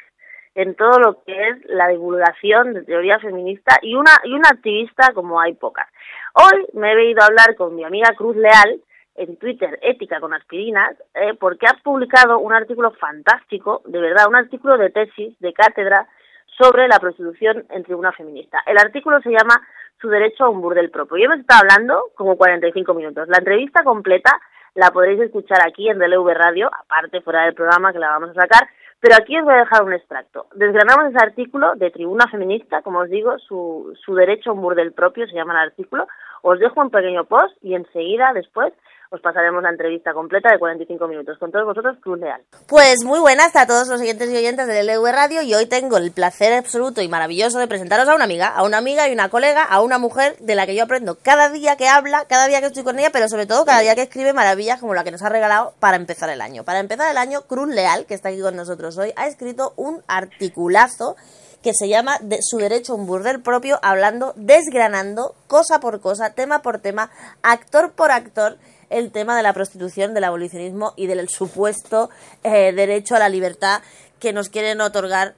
[0.56, 5.12] en todo lo que es la divulgación de teoría feminista y una y una activista
[5.14, 5.86] como hay pocas.
[6.34, 8.82] Hoy me he venido a hablar con mi amiga Cruz Leal
[9.18, 14.36] en Twitter, Ética con aspirinas, eh, porque ha publicado un artículo fantástico, de verdad, un
[14.36, 16.08] artículo de tesis, de cátedra,
[16.46, 18.62] sobre la prostitución en tribuna feminista.
[18.66, 19.60] El artículo se llama
[20.00, 21.16] Su derecho a un burdel propio.
[21.16, 23.28] Yo me estado hablando como 45 minutos.
[23.28, 24.40] La entrevista completa
[24.74, 28.40] la podréis escuchar aquí en DLV Radio, aparte fuera del programa que la vamos a
[28.40, 28.68] sacar,
[29.00, 30.46] pero aquí os voy a dejar un extracto.
[30.54, 34.92] Desgranamos ese artículo de Tribuna Feminista, como os digo, su, su derecho a un burdel
[34.92, 36.08] propio se llama el artículo.
[36.42, 38.72] Os dejo un pequeño post y enseguida, después,
[39.10, 41.38] os pasaremos la entrevista completa de 45 minutos.
[41.38, 42.42] Con todos vosotros, Cruz Leal.
[42.66, 45.96] Pues muy buenas a todos los oyentes y oyentes del LV Radio y hoy tengo
[45.96, 49.30] el placer absoluto y maravilloso de presentaros a una amiga, a una amiga y una
[49.30, 52.60] colega, a una mujer de la que yo aprendo cada día que habla, cada día
[52.60, 55.10] que estoy con ella, pero sobre todo cada día que escribe maravillas como la que
[55.10, 56.64] nos ha regalado para empezar el año.
[56.64, 60.02] Para empezar el año, Cruz Leal, que está aquí con nosotros hoy, ha escrito un
[60.06, 61.16] articulazo
[61.62, 66.34] que se llama de Su derecho a un burdel propio, hablando, desgranando, cosa por cosa,
[66.34, 67.10] tema por tema,
[67.42, 68.58] actor por actor,
[68.90, 72.10] el tema de la prostitución, del abolicionismo y del supuesto
[72.42, 73.80] eh, derecho a la libertad
[74.18, 75.34] que nos quieren otorgar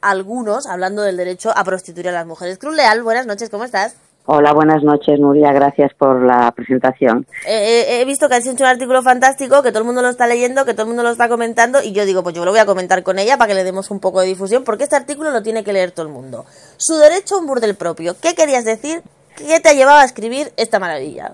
[0.00, 2.58] algunos, hablando del derecho a prostituir a las mujeres.
[2.58, 3.96] Cruz Leal, buenas noches, ¿cómo estás?
[4.24, 5.52] Hola, buenas noches, Nuria.
[5.52, 7.26] Gracias por la presentación.
[7.44, 10.10] Eh, eh, he visto que has hecho un artículo fantástico, que todo el mundo lo
[10.10, 12.52] está leyendo, que todo el mundo lo está comentando, y yo digo, pues yo lo
[12.52, 14.94] voy a comentar con ella para que le demos un poco de difusión, porque este
[14.94, 16.46] artículo lo tiene que leer todo el mundo.
[16.76, 18.14] Su derecho a un burdel propio.
[18.20, 19.02] ¿Qué querías decir?
[19.36, 21.32] ¿Qué te ha llevado a escribir esta maravilla?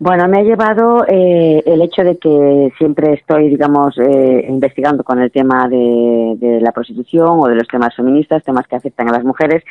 [0.00, 5.20] Bueno, me ha llevado eh, el hecho de que siempre estoy, digamos, eh, investigando con
[5.20, 9.24] el tema de, la prostitución o de los temas feministas, temas que afectan a las
[9.24, 9.64] mujeres.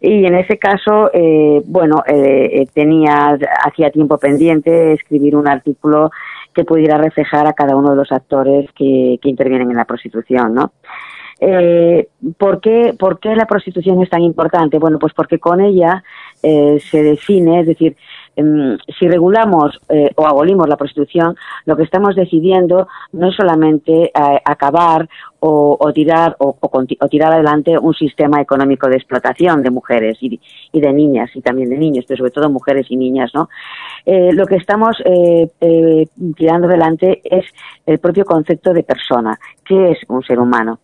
[0.00, 2.02] Y en ese caso, eh, bueno,
[2.74, 6.10] tenía, hacía tiempo pendiente escribir un artículo
[6.52, 10.54] que pudiera reflejar a cada uno de los actores que, que intervienen en la prostitución,
[10.54, 10.72] ¿no?
[11.40, 14.78] Eh, ¿por, qué, ¿Por qué la prostitución es tan importante?
[14.78, 16.02] Bueno, pues porque con ella
[16.42, 17.96] eh, se define, es decir, eh,
[18.98, 24.12] si regulamos eh, o abolimos la prostitución, lo que estamos decidiendo no es solamente eh,
[24.44, 25.08] acabar
[25.40, 26.56] o, tirar o,
[27.08, 30.40] tirar adelante un sistema económico de explotación de mujeres y,
[30.72, 33.48] y, de niñas y también de niños, pero sobre todo mujeres y niñas, ¿no?
[34.04, 34.96] Eh, lo que estamos
[36.36, 37.44] tirando adelante es
[37.86, 40.80] el propio concepto de persona, ¿qué es un ser humano?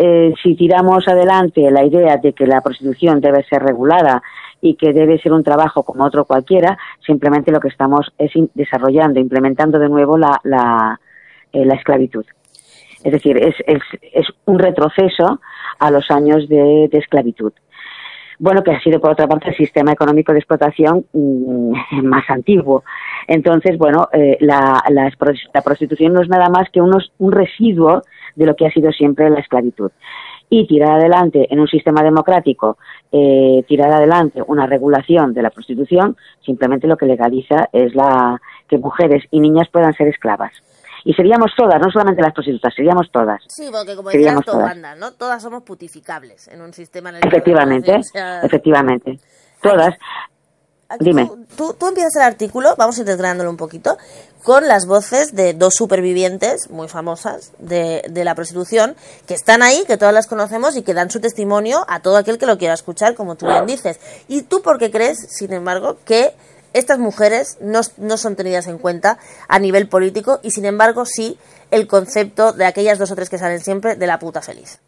[0.00, 4.22] Eh, si tiramos adelante la idea de que la prostitución debe ser regulada
[4.60, 9.18] y que debe ser un trabajo como otro cualquiera, simplemente lo que estamos es desarrollando,
[9.18, 11.00] implementando de nuevo la, la,
[11.52, 12.24] eh, la esclavitud.
[13.02, 15.40] Es decir, es, es, un retroceso
[15.80, 17.52] a los años de, de esclavitud.
[18.38, 21.72] Bueno, que ha sido por otra parte el sistema económico de explotación mm,
[22.04, 22.84] más antiguo.
[23.26, 28.02] Entonces, bueno, eh, la, la prostitución no es nada más que unos, un residuo
[28.38, 29.90] de lo que ha sido siempre la esclavitud.
[30.48, 32.78] Y tirar adelante en un sistema democrático,
[33.12, 38.78] eh, tirar adelante una regulación de la prostitución, simplemente lo que legaliza es la que
[38.78, 40.52] mujeres y niñas puedan ser esclavas.
[41.04, 43.42] Y seríamos todas, no solamente las prostitutas, seríamos todas.
[43.48, 44.36] Sí, porque como decía.
[44.44, 45.12] Tobanda, ¿no?
[45.12, 48.00] Todas somos putificables en un sistema en el que Efectivamente,
[48.42, 49.18] efectivamente.
[49.62, 49.94] Todas.
[50.90, 51.26] Aquí Dime.
[51.26, 53.98] Tú, tú- tú empiezas el artículo, vamos a ir desgranándolo un poquito,
[54.42, 58.96] con las voces de dos supervivientes muy famosas de, de la prostitución,
[59.26, 62.38] que están ahí, que todas las conocemos y que dan su testimonio a todo aquel
[62.38, 63.98] que lo quiera escuchar, como tú bien dices.
[64.28, 66.32] ¿Y tú por qué crees, sin embargo, que
[66.72, 71.38] estas mujeres no, no son tenidas en cuenta a nivel político y, sin embargo, sí
[71.70, 74.78] el concepto de aquellas dos o tres que salen siempre de la puta feliz?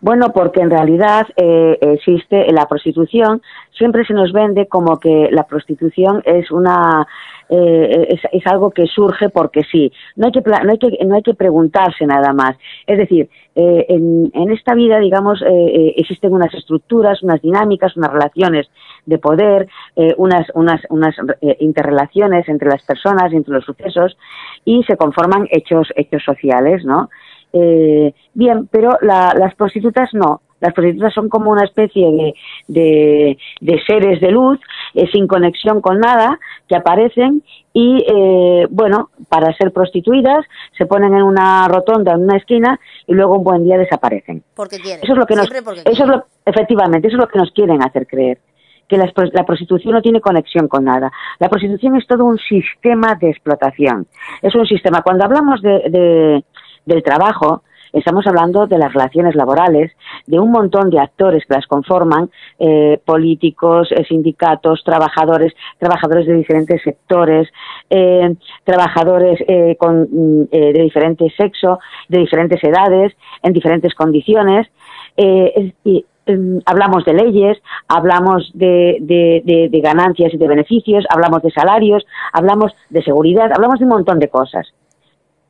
[0.00, 5.44] Bueno, porque en realidad eh, existe la prostitución, siempre se nos vende como que la
[5.44, 7.06] prostitución es una
[7.48, 9.92] eh, es, algo que surge porque sí.
[10.16, 12.56] No hay que no hay que no hay que preguntarse nada más.
[12.86, 17.96] Es decir, eh, en, en esta vida, digamos, eh, eh, existen unas estructuras, unas dinámicas,
[17.96, 18.70] unas relaciones
[19.04, 21.14] de poder, eh, unas unas unas
[21.60, 24.16] interrelaciones entre las personas entre los sucesos
[24.64, 27.10] y se conforman hechos hechos sociales, ¿no?
[27.52, 30.40] Eh, bien, pero la- las prostitutas no.
[30.60, 32.34] Las prostitutas son como una especie de,
[32.68, 34.60] de, de seres de luz
[34.94, 36.38] eh, sin conexión con nada
[36.68, 40.46] que aparecen y, eh, bueno, para ser prostituidas
[40.78, 44.44] se ponen en una rotonda, en una esquina y luego un buen día desaparecen.
[44.54, 45.02] Porque quieren.
[45.02, 45.46] Eso es lo que nos,
[45.90, 48.38] eso es lo, efectivamente, eso es lo que nos quieren hacer creer.
[48.88, 51.10] Que la, la prostitución no tiene conexión con nada.
[51.40, 54.06] La prostitución es todo un sistema de explotación.
[54.42, 55.00] Es un sistema.
[55.02, 56.44] Cuando hablamos de, de-
[56.86, 59.92] del trabajo, estamos hablando de las relaciones laborales,
[60.26, 66.32] de un montón de actores que las conforman, eh, políticos, eh, sindicatos, trabajadores, trabajadores de
[66.34, 67.48] diferentes sectores,
[67.90, 74.66] eh, trabajadores eh, con, mm, de diferente sexo, de diferentes edades, en diferentes condiciones.
[76.24, 81.50] Em, hablamos de leyes, hablamos de, de- de- de ganancias y de beneficios, hablamos de
[81.50, 84.72] salarios, hablamos de seguridad, hablamos de un montón de cosas.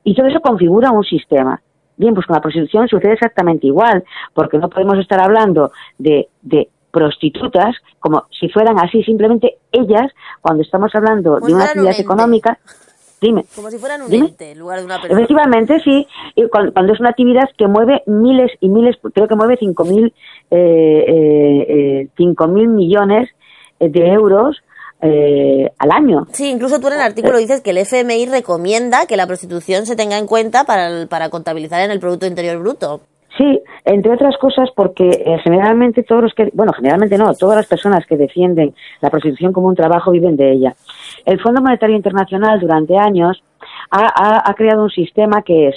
[0.05, 1.61] Y todo eso configura un sistema.
[1.97, 4.03] Bien, pues con la prostitución sucede exactamente igual,
[4.35, 10.63] porque no podemos estar hablando de, de prostitutas como si fueran así, simplemente ellas, cuando
[10.63, 12.59] estamos hablando de una un actividad económica,
[13.21, 13.45] dime.
[13.55, 14.27] Como si fueran un Dime.
[14.27, 15.21] ente en lugar de una persona.
[15.21, 16.07] Efectivamente, sí.
[16.35, 20.07] Y cuando, cuando es una actividad que mueve miles y miles, creo que mueve 5.000
[20.07, 20.15] eh,
[20.51, 23.31] eh, eh, 5.000 millones
[23.81, 24.63] eh, de euros
[25.03, 26.27] eh, al año.
[26.33, 29.97] Sí, incluso tú en el artículo dices que el FMI recomienda que la prostitución se
[29.97, 33.01] tenga en cuenta para, el- para contabilizar en el Producto Interior Bruto.
[33.37, 37.67] Sí, entre otras cosas porque eh, generalmente todos los que, bueno, generalmente no, todas las
[37.67, 40.75] personas que defienden la prostitución como un trabajo viven de ella.
[41.25, 43.43] El Fondo Monetario Internacional durante años
[43.91, 45.77] ha, ha- ha creado un sistema que es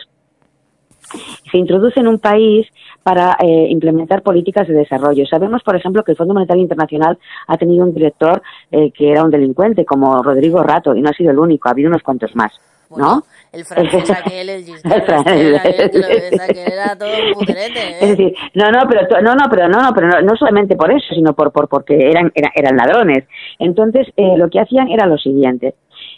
[1.52, 2.68] se introduce en un país
[3.06, 5.28] para eh, implementar políticas de desarrollo.
[5.28, 8.42] Sabemos, por ejemplo, que el Fondo Monetario Internacional ha tenido un director
[8.72, 11.74] eh, que era un delincuente, como Rodrigo Rato, y no ha sido el único, ha
[11.74, 12.52] habido unos cuantos más,
[12.90, 13.24] Bueno, ¿no?
[13.54, 17.98] El francés aquel, el Giscard El aquel era todo un puterete, ¿eh?
[18.02, 20.92] Es decir, no, no, pero no, no, pero no, no, pero no, no solamente por
[20.92, 23.26] eso, sino por, por porque eran, era- eran ladrones.
[23.60, 25.76] Entonces, eh, lo que hacían era lo siguiente.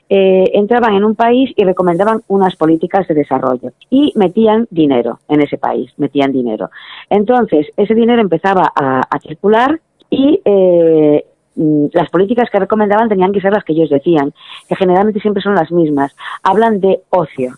[0.10, 5.41] Eh, entraban en un país y recomendaban unas políticas de desarrollo y metían dinero en
[5.41, 6.70] ese país, metían dinero.
[7.10, 13.34] Entonces, ese dinero empezaba a, a circular y eh, mm, las políticas que recomendaban tenían
[13.34, 14.34] que ser las que ellos decían,
[14.70, 16.16] que generalmente siempre son las mismas.
[16.41, 17.55] Hablan de ocio,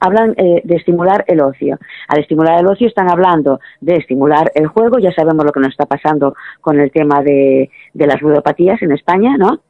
[0.00, 1.78] hablan eh, de estimular el ocio.
[2.08, 4.98] Al estimular el ocio están hablando de estimular el juego.
[4.98, 8.92] Ya sabemos lo que nos está pasando con el tema de, de las ludopatías en
[8.92, 9.60] España, ¿no?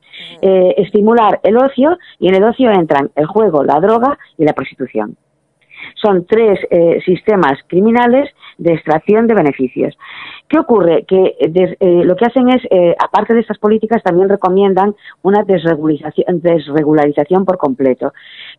[0.40, 4.52] Eh, estimular el ocio y en el ocio entran el juego, la droga y la
[4.52, 5.16] prostitución.
[5.94, 9.96] Son tres eh, sistemas criminales de extracción de beneficios.
[10.48, 11.04] ¿Qué ocurre?
[11.04, 16.40] Que eh, lo que hacen es, eh, aparte de estas políticas, también recomiendan una desregularización,
[16.40, 18.12] desregularización por completo.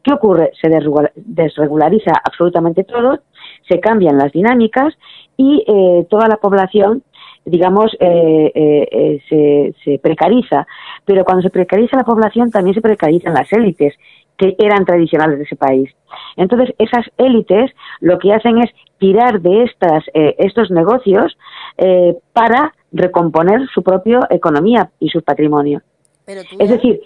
[0.04, 0.52] ¿Qué ocurre?
[0.62, 3.20] Se desregula- desregulariza absolutamente todo,
[3.68, 4.94] se cambian las dinámicas
[5.36, 7.04] y eh, toda la población
[7.48, 10.68] digamos, eh, eh, eh, se, se precariza.
[11.06, 13.94] Pero cuando se precariza la población, también se precarizan las élites.
[14.38, 15.90] que eran tradicionales de ese país.
[16.36, 17.72] Entonces, esas élites
[18.02, 18.70] lo que hacen es
[19.00, 21.36] tirar de estas, eh, estos negocios
[21.78, 25.82] eh, para recomponer su propia economía y su patrimonio.
[26.24, 27.02] Pero tú Es decir,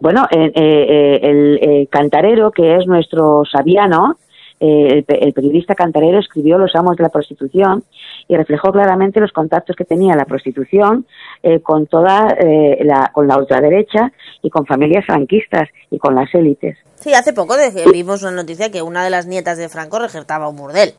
[0.00, 4.16] bueno, eh, eh, el cantarero, que es nuestro Sabiano,
[4.64, 7.82] eh, el, el periodista cantarero escribió Los amos de la prostitución
[8.28, 11.04] y reflejó claramente los contactos que tenía la prostitución
[11.42, 16.32] eh, con toda eh, la, con la ultraderecha y con familias franquistas y con las
[16.32, 16.78] élites.
[16.94, 20.48] Sí, hace poco que vimos una noticia que una de las nietas de Franco regentaba
[20.48, 20.94] un burdel.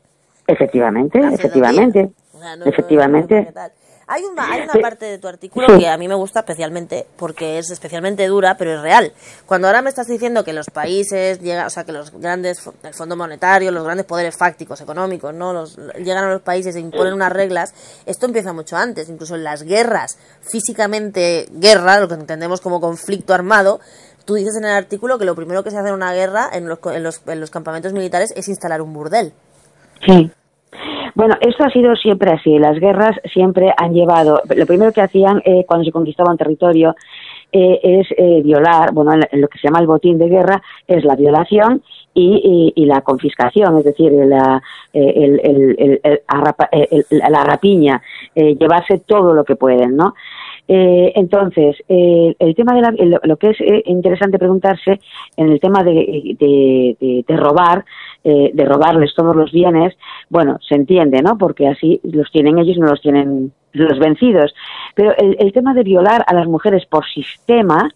[0.46, 2.10] Efectivamente, efectivamente,
[2.66, 3.48] efectivamente.
[4.06, 7.58] Hay una, hay una parte de tu artículo que a mí me gusta especialmente porque
[7.58, 9.12] es especialmente dura, pero es real.
[9.46, 12.94] Cuando ahora me estás diciendo que los países llegan, o sea, que los grandes, el
[12.94, 15.52] Fondo Monetario, los grandes poderes fácticos, económicos, ¿no?
[15.52, 17.72] Los, llegan a los países e imponen unas reglas,
[18.04, 23.32] esto empieza mucho antes, incluso en las guerras, físicamente guerra, lo que entendemos como conflicto
[23.32, 23.80] armado,
[24.24, 26.68] tú dices en el artículo que lo primero que se hace en una guerra, en
[26.68, 29.32] los, en los, en los campamentos militares, es instalar un burdel.
[30.06, 30.30] Sí.
[31.14, 32.58] Bueno, esto ha sido siempre así.
[32.58, 34.42] Las guerras siempre han llevado.
[34.56, 36.96] Lo primero que hacían eh, cuando se conquistaba un territorio
[37.52, 38.92] eh, es eh, violar.
[38.92, 41.82] Bueno, en lo que se llama el botín de guerra es la violación
[42.16, 44.62] y, la confiscación, es decir, la,
[44.92, 48.00] eh, el- el- el- arrapa- eh, la rapiña,
[48.34, 50.14] llevarse todo lo que pueden, ¿no?
[50.68, 53.56] Eh, entonces, eh, el tema de la- lo, que es
[53.86, 55.00] interesante preguntarse
[55.36, 56.36] en el tema de-
[57.26, 57.84] de robar,
[58.24, 59.94] eh, de robarles todos los bienes,
[60.30, 61.36] bueno, se entiende, ¿no?
[61.38, 64.54] Porque así los tienen ellos no los tienen los vencidos.
[64.94, 67.90] Pero el, el tema de violar a las mujeres por sistema,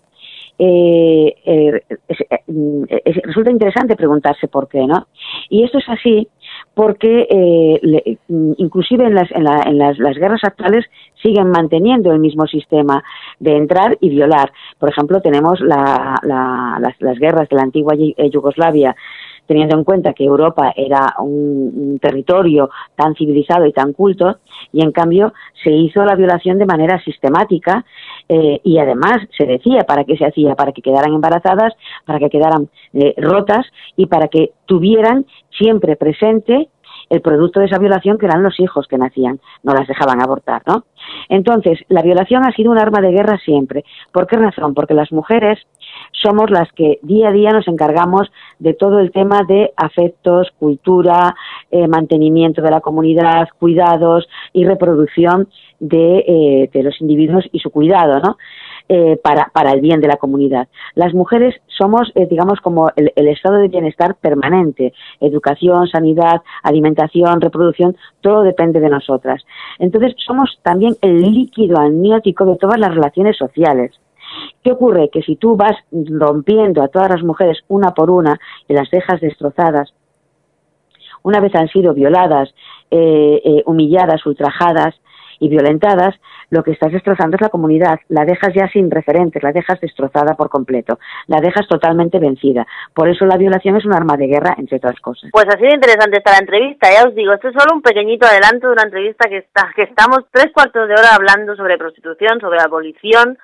[0.59, 5.07] eh, eh, eh, es- resulta interesante preguntarse por qué, ¿no?
[5.49, 6.29] Y esto es así
[6.75, 8.19] porque eh, le-
[8.59, 10.85] inclusive en, las, en, la- en las, las guerras actuales
[11.23, 13.03] siguen manteniendo el mismo sistema
[13.39, 14.51] de entrar y violar.
[14.79, 18.97] Por ejemplo, tenemos la- la- las, guerras de la antigua eh, Yugoslavia
[19.49, 24.37] teniendo en cuenta que Europa era un, territorio tan civilizado y tan culto,
[24.73, 25.33] y en cambio
[25.65, 27.85] se hizo la violación de manera sistemática
[28.29, 31.73] eh, y además se decía para qué se hacía, para que quedaran embarazadas,
[32.05, 36.69] para que quedaran eh, rotas y para que tuvieran siempre presente
[37.11, 40.63] el producto de esa violación que eran los hijos que nacían, no las dejaban abortar,
[40.67, 40.85] ¿no?
[41.31, 43.85] Entonces, la violación ha sido un arma de guerra siempre.
[44.13, 44.75] ¿Por qué razón?
[44.75, 45.59] Porque las mujeres
[46.23, 51.35] somos las que día a día nos encargamos de todo el tema de afectos, cultura,
[51.71, 55.49] eh, mantenimiento de la comunidad, cuidados y reproducción
[55.81, 58.37] de, eh, los individuos y su cuidado, ¿no?
[58.91, 60.67] Eh, para, el bien de la comunidad.
[60.95, 64.95] Las mujeres somos, digamos, como el, el estado de bienestar permanente.
[65.21, 69.45] Educación, sanidad, alimentación, reproducción, todo depende de nosotras.
[69.79, 73.93] Entonces, somos también el líquido amniótico de todas las relaciones sociales.
[74.63, 75.11] ¿Qué ocurre?
[75.11, 79.21] Que si tú vas rompiendo a todas las mujeres una por una y las dejas
[79.21, 79.93] destrozadas,
[81.23, 82.55] una vez han sido violadas,
[82.91, 84.95] eh, eh, humilladas, ultrajadas
[85.41, 86.15] y violentadas,
[86.51, 88.01] lo que estás destrozando es la comunidad.
[88.09, 92.67] La dejas ya sin referentes, la dejas destrozada por completo, la dejas totalmente vencida.
[92.95, 95.31] Por eso la violación es un arma de guerra, entre otras cosas.
[95.33, 98.27] Pues ha sido interesante esta la entrevista, ya os digo, esto es solo un pequeñito
[98.27, 102.41] adelanto de una entrevista que está, que estamos tres cuartos de hora hablando sobre prostitución,
[102.41, 103.39] sobre abolición,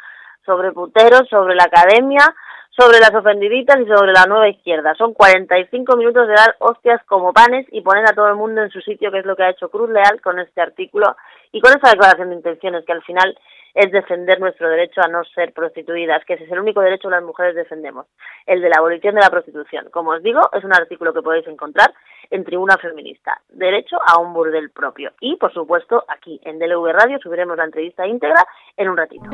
[0.45, 2.35] sobre puteros, sobre la academia,
[2.77, 4.95] sobre las ofendiditas y sobre la nueva izquierda.
[4.95, 8.71] Son 45 minutos de dar hostias como panes y poner a todo el mundo en
[8.71, 11.17] su sitio, que es lo que ha hecho Cruz Leal con este artículo
[11.53, 13.39] y con esta declaración de intenciones, que al final
[13.75, 17.15] es defender nuestro derecho a no ser prostituidas, que ese es el único derecho que
[17.17, 18.07] las mujeres defendemos,
[18.47, 19.89] el de la abolición de la prostitución.
[19.91, 21.93] Como os digo, es un artículo que podéis encontrar
[22.31, 25.13] en Tribuna Feminista, derecho a un burdel propio.
[25.21, 28.45] Y, por supuesto, aquí en DLV Radio subiremos la entrevista íntegra
[28.77, 29.29] en un ratito.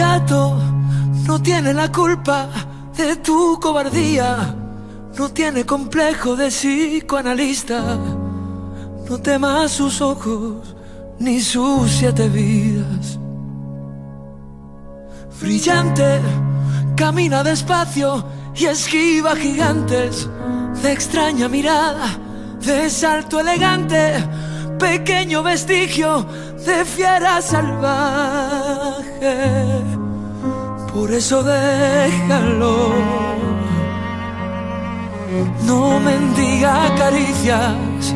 [0.00, 0.56] Gato
[1.26, 2.48] no tiene la culpa
[2.96, 4.54] de tu cobardía,
[5.18, 7.98] no tiene complejo de psicoanalista,
[9.08, 10.74] no temas sus ojos
[11.18, 13.18] ni sus siete vidas.
[15.38, 16.20] Brillante,
[16.96, 18.24] camina despacio
[18.54, 20.28] y esquiva gigantes
[20.82, 22.06] de extraña mirada,
[22.64, 24.02] de salto elegante,
[24.80, 26.26] pequeño vestigio
[26.66, 29.36] de fiera salvaje.
[30.92, 32.74] Por eso déjalo.
[35.64, 38.12] No mendiga caricias,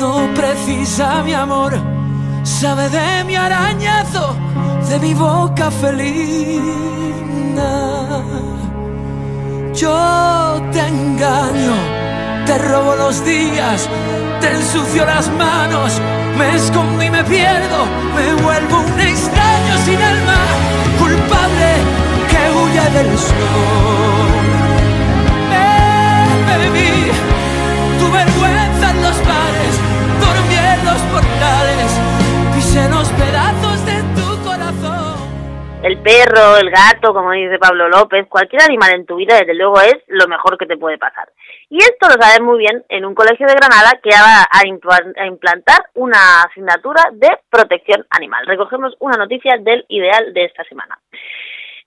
[0.00, 1.72] no precisa mi amor,
[2.42, 4.34] sabe de mi arañazo,
[4.88, 6.90] de mi boca felina.
[9.72, 11.76] Yo te engaño,
[12.46, 13.88] te robo los días,
[14.40, 16.00] te ensucio las manos,
[16.38, 17.86] me escondo y me pierdo,
[18.16, 20.38] me vuelvo un extraño sin alma,
[20.98, 21.70] culpable
[22.30, 23.36] que huye del sol.
[26.46, 27.10] Me bebí
[27.98, 29.74] tu vergüenza en los bares,
[30.20, 31.59] dormí en los portales,
[35.82, 39.80] El perro, el gato, como dice Pablo López, cualquier animal en tu vida, desde luego,
[39.80, 41.30] es lo mejor que te puede pasar.
[41.70, 45.18] Y esto lo sabes muy bien en un colegio de Granada que va a implan-
[45.18, 48.46] a implantar una asignatura de protección animal.
[48.46, 50.98] Recogemos una noticia del ideal de esta semana.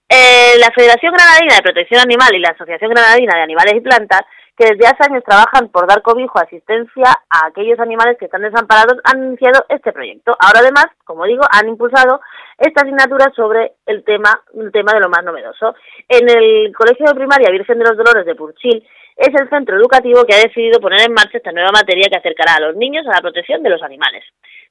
[0.10, 4.22] Eh, la Federación Granadina de Protección Animal y la Asociación Granadina de Animales y Plantas,
[4.58, 9.00] que desde hace años trabajan por dar cobijo asistencia a aquellos animales que están desamparados,
[9.04, 10.36] han iniciado este proyecto.
[10.40, 12.22] Ahora además, como digo, han impulsado
[12.58, 15.76] esta asignatura sobre el tema, un tema de lo más novedoso.
[16.08, 18.86] En el Colegio de Primaria Virgen de los Dolores de Purchil
[19.16, 22.56] es el centro educativo que ha decidido poner en marcha esta nueva materia que acercará
[22.56, 24.24] a los niños a la protección de los animales.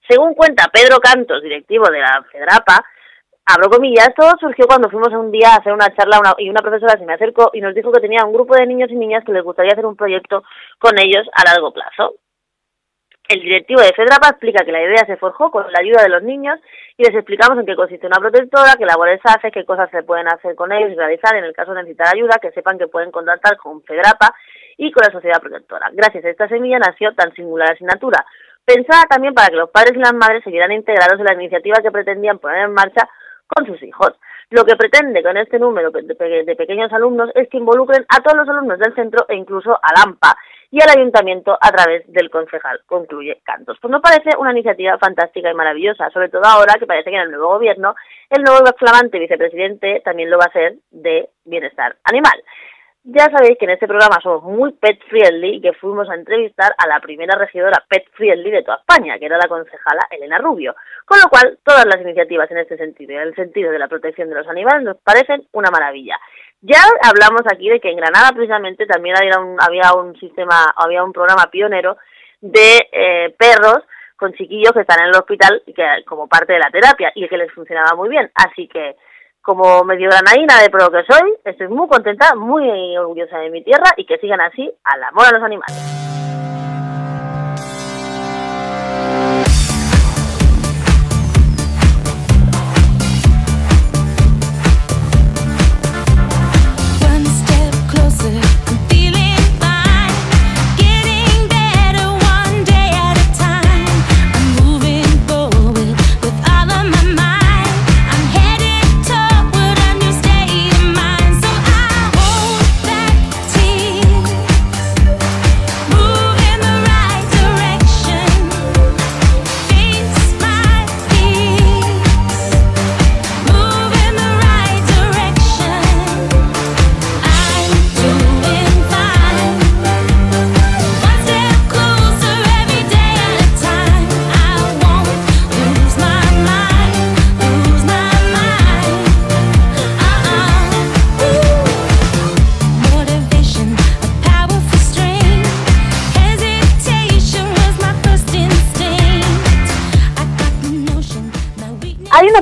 [0.08, 2.84] Según cuenta Pedro Cantos, directivo de la FEDRAPA,
[3.46, 6.98] abro comillas, todo surgió cuando fuimos un día a hacer una charla y una profesora
[6.98, 9.32] se me acercó y nos dijo que tenía un grupo de niños y niñas que
[9.32, 10.44] les gustaría hacer un proyecto
[10.78, 12.14] con ellos a largo plazo.
[13.28, 16.22] El directivo de FEDRAPA explica que la idea se forjó con la ayuda de los
[16.22, 16.58] niños
[16.96, 20.28] y les explicamos en qué consiste una protectora, qué labores hace, qué cosas se pueden
[20.28, 23.10] hacer con ellos y realizar en el caso de necesitar ayuda, que sepan que pueden
[23.10, 24.34] contactar con FEDRAPA
[24.76, 25.88] y con la sociedad protectora.
[25.92, 28.26] Gracias a esta semilla nació tan singular asignatura,
[28.64, 31.80] pensada también para que los padres y las madres se vieran integrados en la iniciativa
[31.82, 33.08] que pretendían poner en marcha
[33.54, 34.12] con sus hijos.
[34.50, 38.20] Lo que pretende con este número de, pe- de pequeños alumnos es que involucren a
[38.22, 40.36] todos los alumnos del centro e incluso al AMPA
[40.70, 43.78] y al ayuntamiento a través del concejal, concluye Cantos.
[43.80, 47.22] Pues nos parece una iniciativa fantástica y maravillosa, sobre todo ahora que parece que en
[47.22, 47.94] el nuevo gobierno
[48.30, 52.42] el nuevo flamante vicepresidente también lo va a hacer de bienestar animal.
[53.04, 56.72] Ya sabéis que en este programa somos muy pet friendly y que fuimos a entrevistar
[56.78, 60.76] a la primera regidora pet friendly de toda España, que era la concejala Elena Rubio.
[61.04, 63.88] Con lo cual, todas las iniciativas en este sentido y en el sentido de la
[63.88, 66.16] protección de los animales nos parecen una maravilla.
[66.60, 71.02] Ya hablamos aquí de que en Granada precisamente también había un, había un sistema, había
[71.02, 71.96] un programa pionero
[72.40, 73.82] de eh, perros
[74.14, 77.26] con chiquillos que están en el hospital y que como parte de la terapia y
[77.26, 78.30] que les funcionaba muy bien.
[78.32, 78.94] Así que
[79.42, 83.90] como medio granadina de pro que soy, estoy muy contenta, muy orgullosa de mi tierra
[83.96, 86.11] y que sigan así al amor a los animales.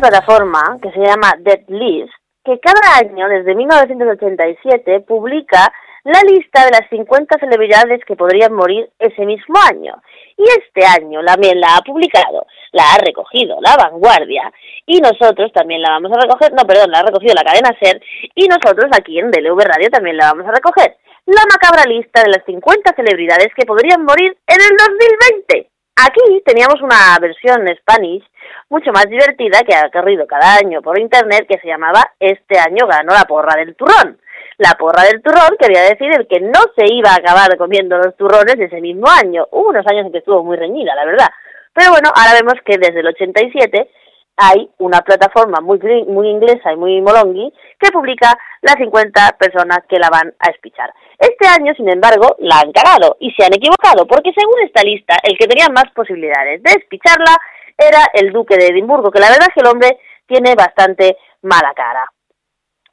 [0.01, 2.13] Plataforma que se llama Dead List
[2.45, 5.73] que cada año, desde 1987, publica
[6.05, 9.95] la lista de las 50 celebridades que podrían morir ese mismo año.
[10.37, 14.51] Y este año también la ha publicado, la ha recogido La Vanguardia
[14.87, 18.01] y nosotros también la vamos a recoger, no, perdón, la ha recogido la cadena SER
[18.35, 20.97] y nosotros aquí en DLV Radio también la vamos a recoger.
[21.27, 25.71] La macabra lista de las 50 celebridades que podrían morir en el 2020.
[25.97, 28.25] Aquí teníamos una versión Spanish
[28.71, 32.87] mucho más divertida que ha corrido cada año por internet que se llamaba Este año
[32.87, 34.19] ganó la porra del turrón.
[34.59, 38.17] La porra del turrón quería decir el que no se iba a acabar comiendo los
[38.17, 39.47] turrones ese mismo año.
[39.51, 41.29] Hubo unos años en que estuvo muy reñida, la verdad.
[41.75, 43.91] Pero bueno, ahora vemos que desde el 87
[44.37, 49.99] hay una plataforma muy, muy inglesa y muy molongui que publica las 50 personas que
[49.99, 50.93] la van a espichar.
[51.19, 55.17] Este año, sin embargo, la han cagado y se han equivocado, porque según esta lista,
[55.25, 57.37] el que tenía más posibilidades de espicharla
[57.81, 61.73] era el duque de Edimburgo, que la verdad es que el hombre tiene bastante mala
[61.75, 62.05] cara.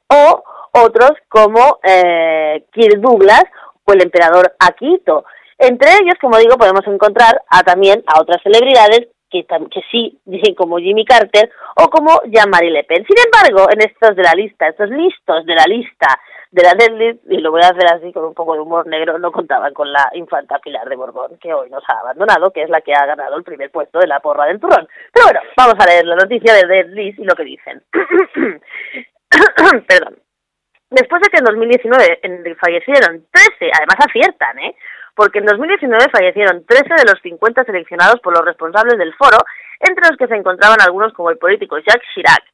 [0.08, 3.44] O otros como eh, Kirk Douglas
[3.84, 5.24] o el emperador Akito.
[5.58, 10.18] Entre ellos, como digo, podemos encontrar a, también a otras celebridades que, que sí,
[10.56, 13.04] como Jimmy Carter o como Jean-Marie Le Pen.
[13.06, 16.18] Sin embargo, en estos de la lista, estos listos de la lista
[16.50, 19.18] de la deadlift, y lo voy a hacer así con un poco de humor negro,
[19.18, 22.70] no contaban con la infanta Pilar de Borbón, que hoy nos ha abandonado, que es
[22.70, 24.88] la que ha ganado el primer puesto de la porra del turrón.
[25.12, 27.82] Pero bueno, vamos a leer la noticia de deadlift y lo que dicen.
[29.86, 30.16] Perdón.
[30.90, 34.74] Después de que en 2019 en- fallecieron 13, además aciertan, ¿eh?
[35.18, 39.38] Porque en 2019 fallecieron 13 de los 50 seleccionados por los responsables del foro,
[39.80, 42.44] entre los que se encontraban algunos como el político Jacques Chirac.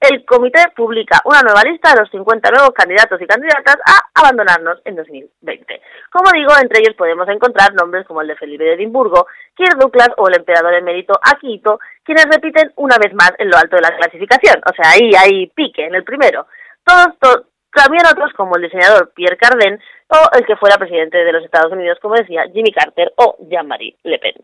[0.00, 4.80] El comité publica una nueva lista de los 50 nuevos candidatos y candidatas a abandonarnos
[4.86, 5.82] en 2020.
[6.10, 10.08] Como digo, entre ellos podemos encontrar nombres como el de Felipe de Edimburgo, Kirk Douglas
[10.16, 13.94] o el emperador emérito Akihito, quienes repiten una vez más en lo alto de la
[13.96, 14.60] clasificación.
[14.66, 16.46] O sea, ahí hay pique en el primero.
[16.82, 21.32] Todos, to- también otros como el diseñador Pierre Cardin o el que fuera presidente de
[21.32, 24.34] los Estados Unidos, como decía, Jimmy Carter o Jean-Marie Le Pen.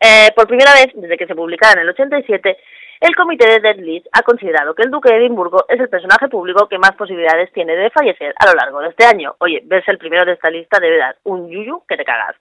[0.00, 2.56] Eh, por primera vez, desde que se publicara en el 87,
[3.00, 6.28] el comité de Dead List ha considerado que el duque de Edimburgo es el personaje
[6.28, 9.34] público que más posibilidades tiene de fallecer a lo largo de este año.
[9.38, 12.36] Oye, verse el primero de esta lista debe dar un yuyu que te cagas.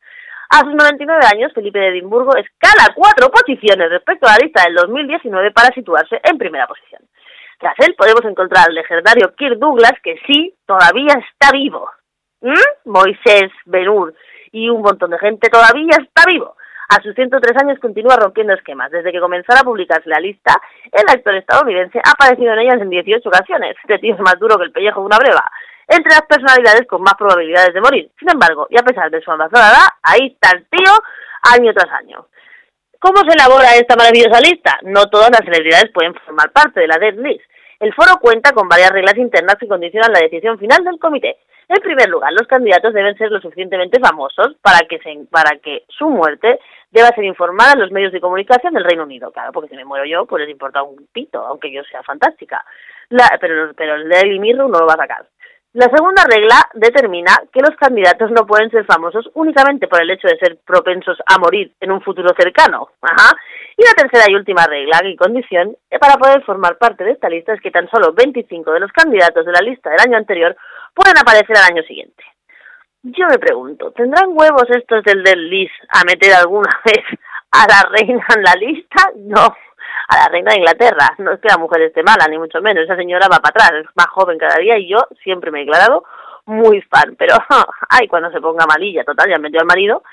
[0.49, 4.75] A sus 99 años, Felipe de Edimburgo escala cuatro posiciones respecto a la lista del
[4.75, 7.03] 2019 para situarse en primera posición.
[7.59, 11.89] Tras él podemos encontrar al legendario Kirk Douglas, que sí, todavía está vivo.
[12.41, 12.89] ¿Mm?
[12.89, 14.15] Moisés, Ben-Hur
[14.51, 16.55] y un montón de gente todavía está vivo.
[16.89, 18.89] A sus 103 años continúa rompiendo esquemas.
[18.89, 20.59] Desde que comenzara a publicarse la lista,
[20.91, 23.75] el actor estadounidense ha aparecido en ellas en 18 ocasiones.
[23.83, 25.45] Este tío es más duro que el pellejo de una breva.
[25.87, 28.11] Entre las personalidades con más probabilidades de morir.
[28.17, 30.93] Sin embargo, y a pesar de su avanzada edad, ahí está el tío
[31.53, 32.25] año tras año.
[32.99, 34.79] ¿Cómo se elabora esta maravillosa lista?
[34.83, 37.48] No todas las celebridades pueden formar parte de la Dead List.
[37.79, 41.37] El foro cuenta con varias reglas internas que condicionan la decisión final del comité.
[41.69, 45.83] En primer lugar, los candidatos deben ser lo suficientemente famosos para que, se, para que
[45.87, 46.59] su muerte
[46.91, 49.31] deba ser informada en los medios de comunicación del Reino Unido.
[49.31, 52.65] Claro, porque si me muero yo, pues les importa un pito, aunque yo sea fantástica.
[53.09, 55.25] La- pero, pero el Daily Mirror no lo va a sacar.
[55.73, 60.27] La segunda regla determina que los candidatos no pueden ser famosos únicamente por el hecho
[60.27, 62.89] de ser propensos a morir en un futuro cercano.
[63.01, 63.35] Ajá.
[63.77, 67.53] Y la tercera y última regla y condición para poder formar parte de esta lista
[67.53, 70.57] es que tan solo 25 de los candidatos de la lista del año anterior
[70.95, 72.23] pueden aparecer al año siguiente.
[73.03, 77.05] Yo me pregunto, ¿tendrán huevos estos del del Lis a meter alguna vez
[77.51, 79.11] a la reina en la lista?
[79.17, 79.55] No,
[80.09, 81.13] a la reina de Inglaterra.
[81.19, 82.83] No es que la mujer esté mala, ni mucho menos.
[82.83, 85.65] Esa señora va para atrás, es más joven cada día y yo siempre me he
[85.65, 86.03] declarado
[86.45, 87.15] muy fan.
[87.17, 87.35] Pero,
[87.89, 90.03] ay, cuando se ponga malilla, total, ya metió al marido.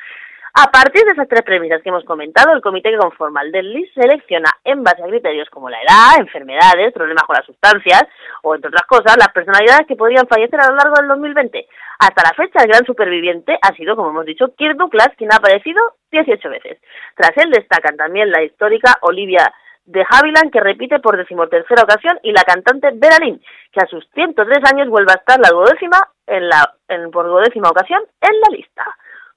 [0.58, 3.74] A partir de esas tres premisas que hemos comentado, el comité que conforma el del
[3.74, 8.04] LIS selecciona en base a criterios como la edad, enfermedades, problemas con las sustancias
[8.42, 11.66] o, entre otras cosas, las personalidades que podrían fallecer a lo largo del 2020.
[11.98, 15.36] Hasta la fecha, el gran superviviente ha sido, como hemos dicho, Kirk Douglas, quien ha
[15.36, 16.78] aparecido 18 veces.
[17.16, 19.52] Tras él destacan también la histórica Olivia
[19.86, 24.58] de Havilland, que repite por decimotercera ocasión, y la cantante Vera que a sus 103
[24.72, 28.84] años vuelve a estar la duodécima, en la, en, por duodécima ocasión en la lista.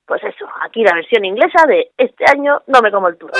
[0.06, 3.39] Pues eso, aquí la versión inglesa de este año no me como el turrón.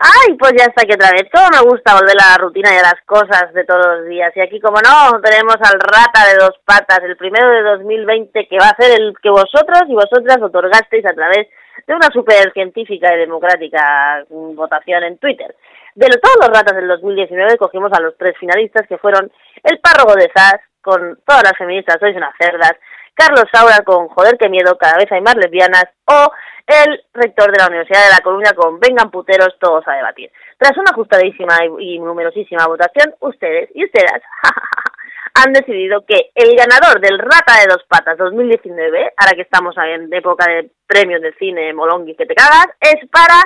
[0.00, 1.26] Ay, pues ya está aquí otra vez.
[1.32, 4.30] Cómo me gusta volver a la rutina y a las cosas de todos los días.
[4.36, 8.58] Y aquí, como no, tenemos al rata de dos patas, el primero de 2020, que
[8.58, 11.48] va a ser el que vosotros y vosotras otorgasteis a través
[11.86, 15.56] de una super científica y democrática mm, votación en Twitter.
[15.96, 19.32] De lo- todos los ratas del 2019 cogimos a los tres finalistas que fueron
[19.64, 22.72] el párrogo de Zas, con todas las feministas sois unas cerdas,
[23.18, 26.30] Carlos Saura con Joder que miedo, cada vez hay más lesbianas, o
[26.68, 30.30] el rector de la Universidad de La Coruña con Vengan puteros todos a debatir.
[30.56, 34.22] Tras una ajustadísima y, numerosísima votación, ustedes y ustedes
[35.34, 40.12] han decidido que el ganador del Rata de Dos Patas 2019, ahora que estamos en
[40.14, 43.42] época de premios de cine Molongi que te cagas, es para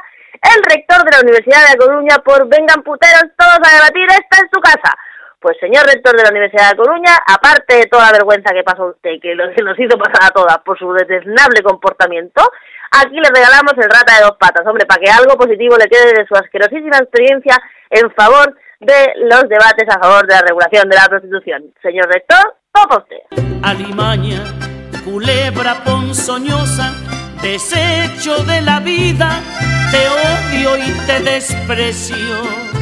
[0.52, 4.36] el rector de la Universidad de La Coruña por Vengan puteros todos a debatir, esta
[4.42, 4.92] en su casa.
[5.42, 8.86] Pues señor rector de la Universidad de Coruña, aparte de toda la vergüenza que pasó
[8.86, 9.34] usted, que
[9.64, 12.48] nos hizo pasar a todas por su desnable comportamiento,
[12.92, 16.14] aquí le regalamos el rata de dos patas, hombre, para que algo positivo le quede
[16.14, 17.58] de su asquerosísima experiencia
[17.90, 21.74] en favor de los debates a favor de la regulación de la prostitución.
[21.82, 23.18] Señor rector, topa usted.
[23.64, 24.44] Alimaña,
[25.04, 26.94] culebra ponzoñosa,
[27.42, 29.40] desecho de la vida,
[29.90, 32.81] te odio y te desprecio.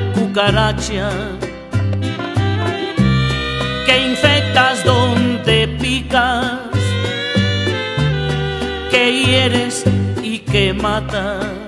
[0.31, 1.09] cucaracha,
[3.85, 6.57] que infectas donde picas,
[8.89, 9.83] que hieres
[10.23, 11.60] y que matas.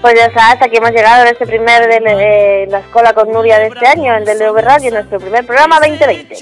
[0.00, 3.30] Pues ya está, hasta aquí hemos llegado en este primer de eh, la escuela con
[3.30, 6.36] Nuria de este año, en DLV Radio, nuestro primer programa 2020.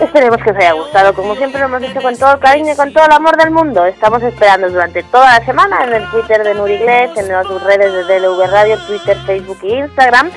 [0.00, 2.76] Esperemos que os haya gustado, como siempre lo hemos hecho con todo el cariño y
[2.76, 3.84] con todo el amor del mundo.
[3.84, 7.92] Estamos esperando durante toda la semana en el Twitter de Nuri Iglesias, en las redes
[7.92, 10.30] de DLV Radio, Twitter, Facebook e Instagram.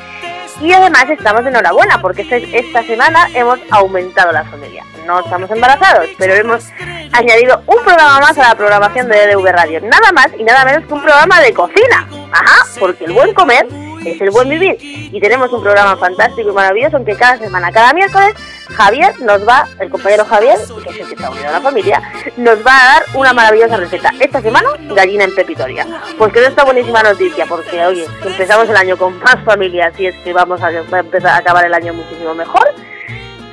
[0.61, 2.21] Y además estamos de enhorabuena porque
[2.53, 4.83] esta semana hemos aumentado la familia.
[5.05, 6.71] No estamos embarazados, pero hemos
[7.11, 9.81] añadido un programa más a la programación de DLV Radio.
[9.81, 12.07] Nada más y nada menos que un programa de cocina.
[12.35, 13.65] Ajá, porque el buen comer
[14.05, 14.75] es el buen vivir.
[14.79, 18.35] Y tenemos un programa fantástico y maravilloso que cada semana, cada miércoles,
[18.67, 22.01] Javier nos va, el compañero Javier, que es el que está unido a la familia,
[22.35, 24.11] nos va a dar una maravillosa receta.
[24.19, 25.87] Esta semana, gallina en pepitoria.
[26.17, 30.07] Pues que no está buenísima noticia, porque oye, empezamos el año con más familias y
[30.07, 32.73] es que vamos a, va a empezar a acabar el año muchísimo mejor.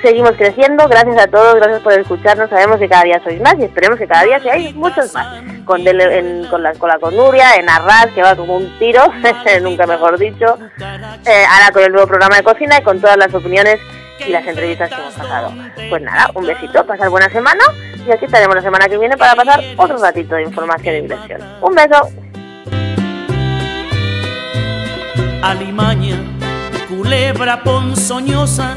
[0.02, 3.62] Seguimos creciendo, gracias a todos, gracias por escucharnos, sabemos que cada día sois más y
[3.64, 5.40] esperemos que cada día seáis muchos más.
[5.64, 9.04] Con, en- con, la, con la Conuria, en Arras, que va como un tiro,
[9.62, 10.58] nunca mejor dicho,
[11.24, 13.78] eh, ahora con el nuevo programa de cocina y con todas las opiniones
[14.26, 15.52] y las entrevistas que hemos pasado.
[15.88, 17.62] Pues nada, un besito, pasar buena semana
[18.04, 21.40] y aquí estaremos la semana que viene para pasar otro ratito de información e inversión.
[21.60, 22.08] Un beso.
[25.42, 26.16] alimaña,
[26.88, 28.76] culebra ponzoñosa,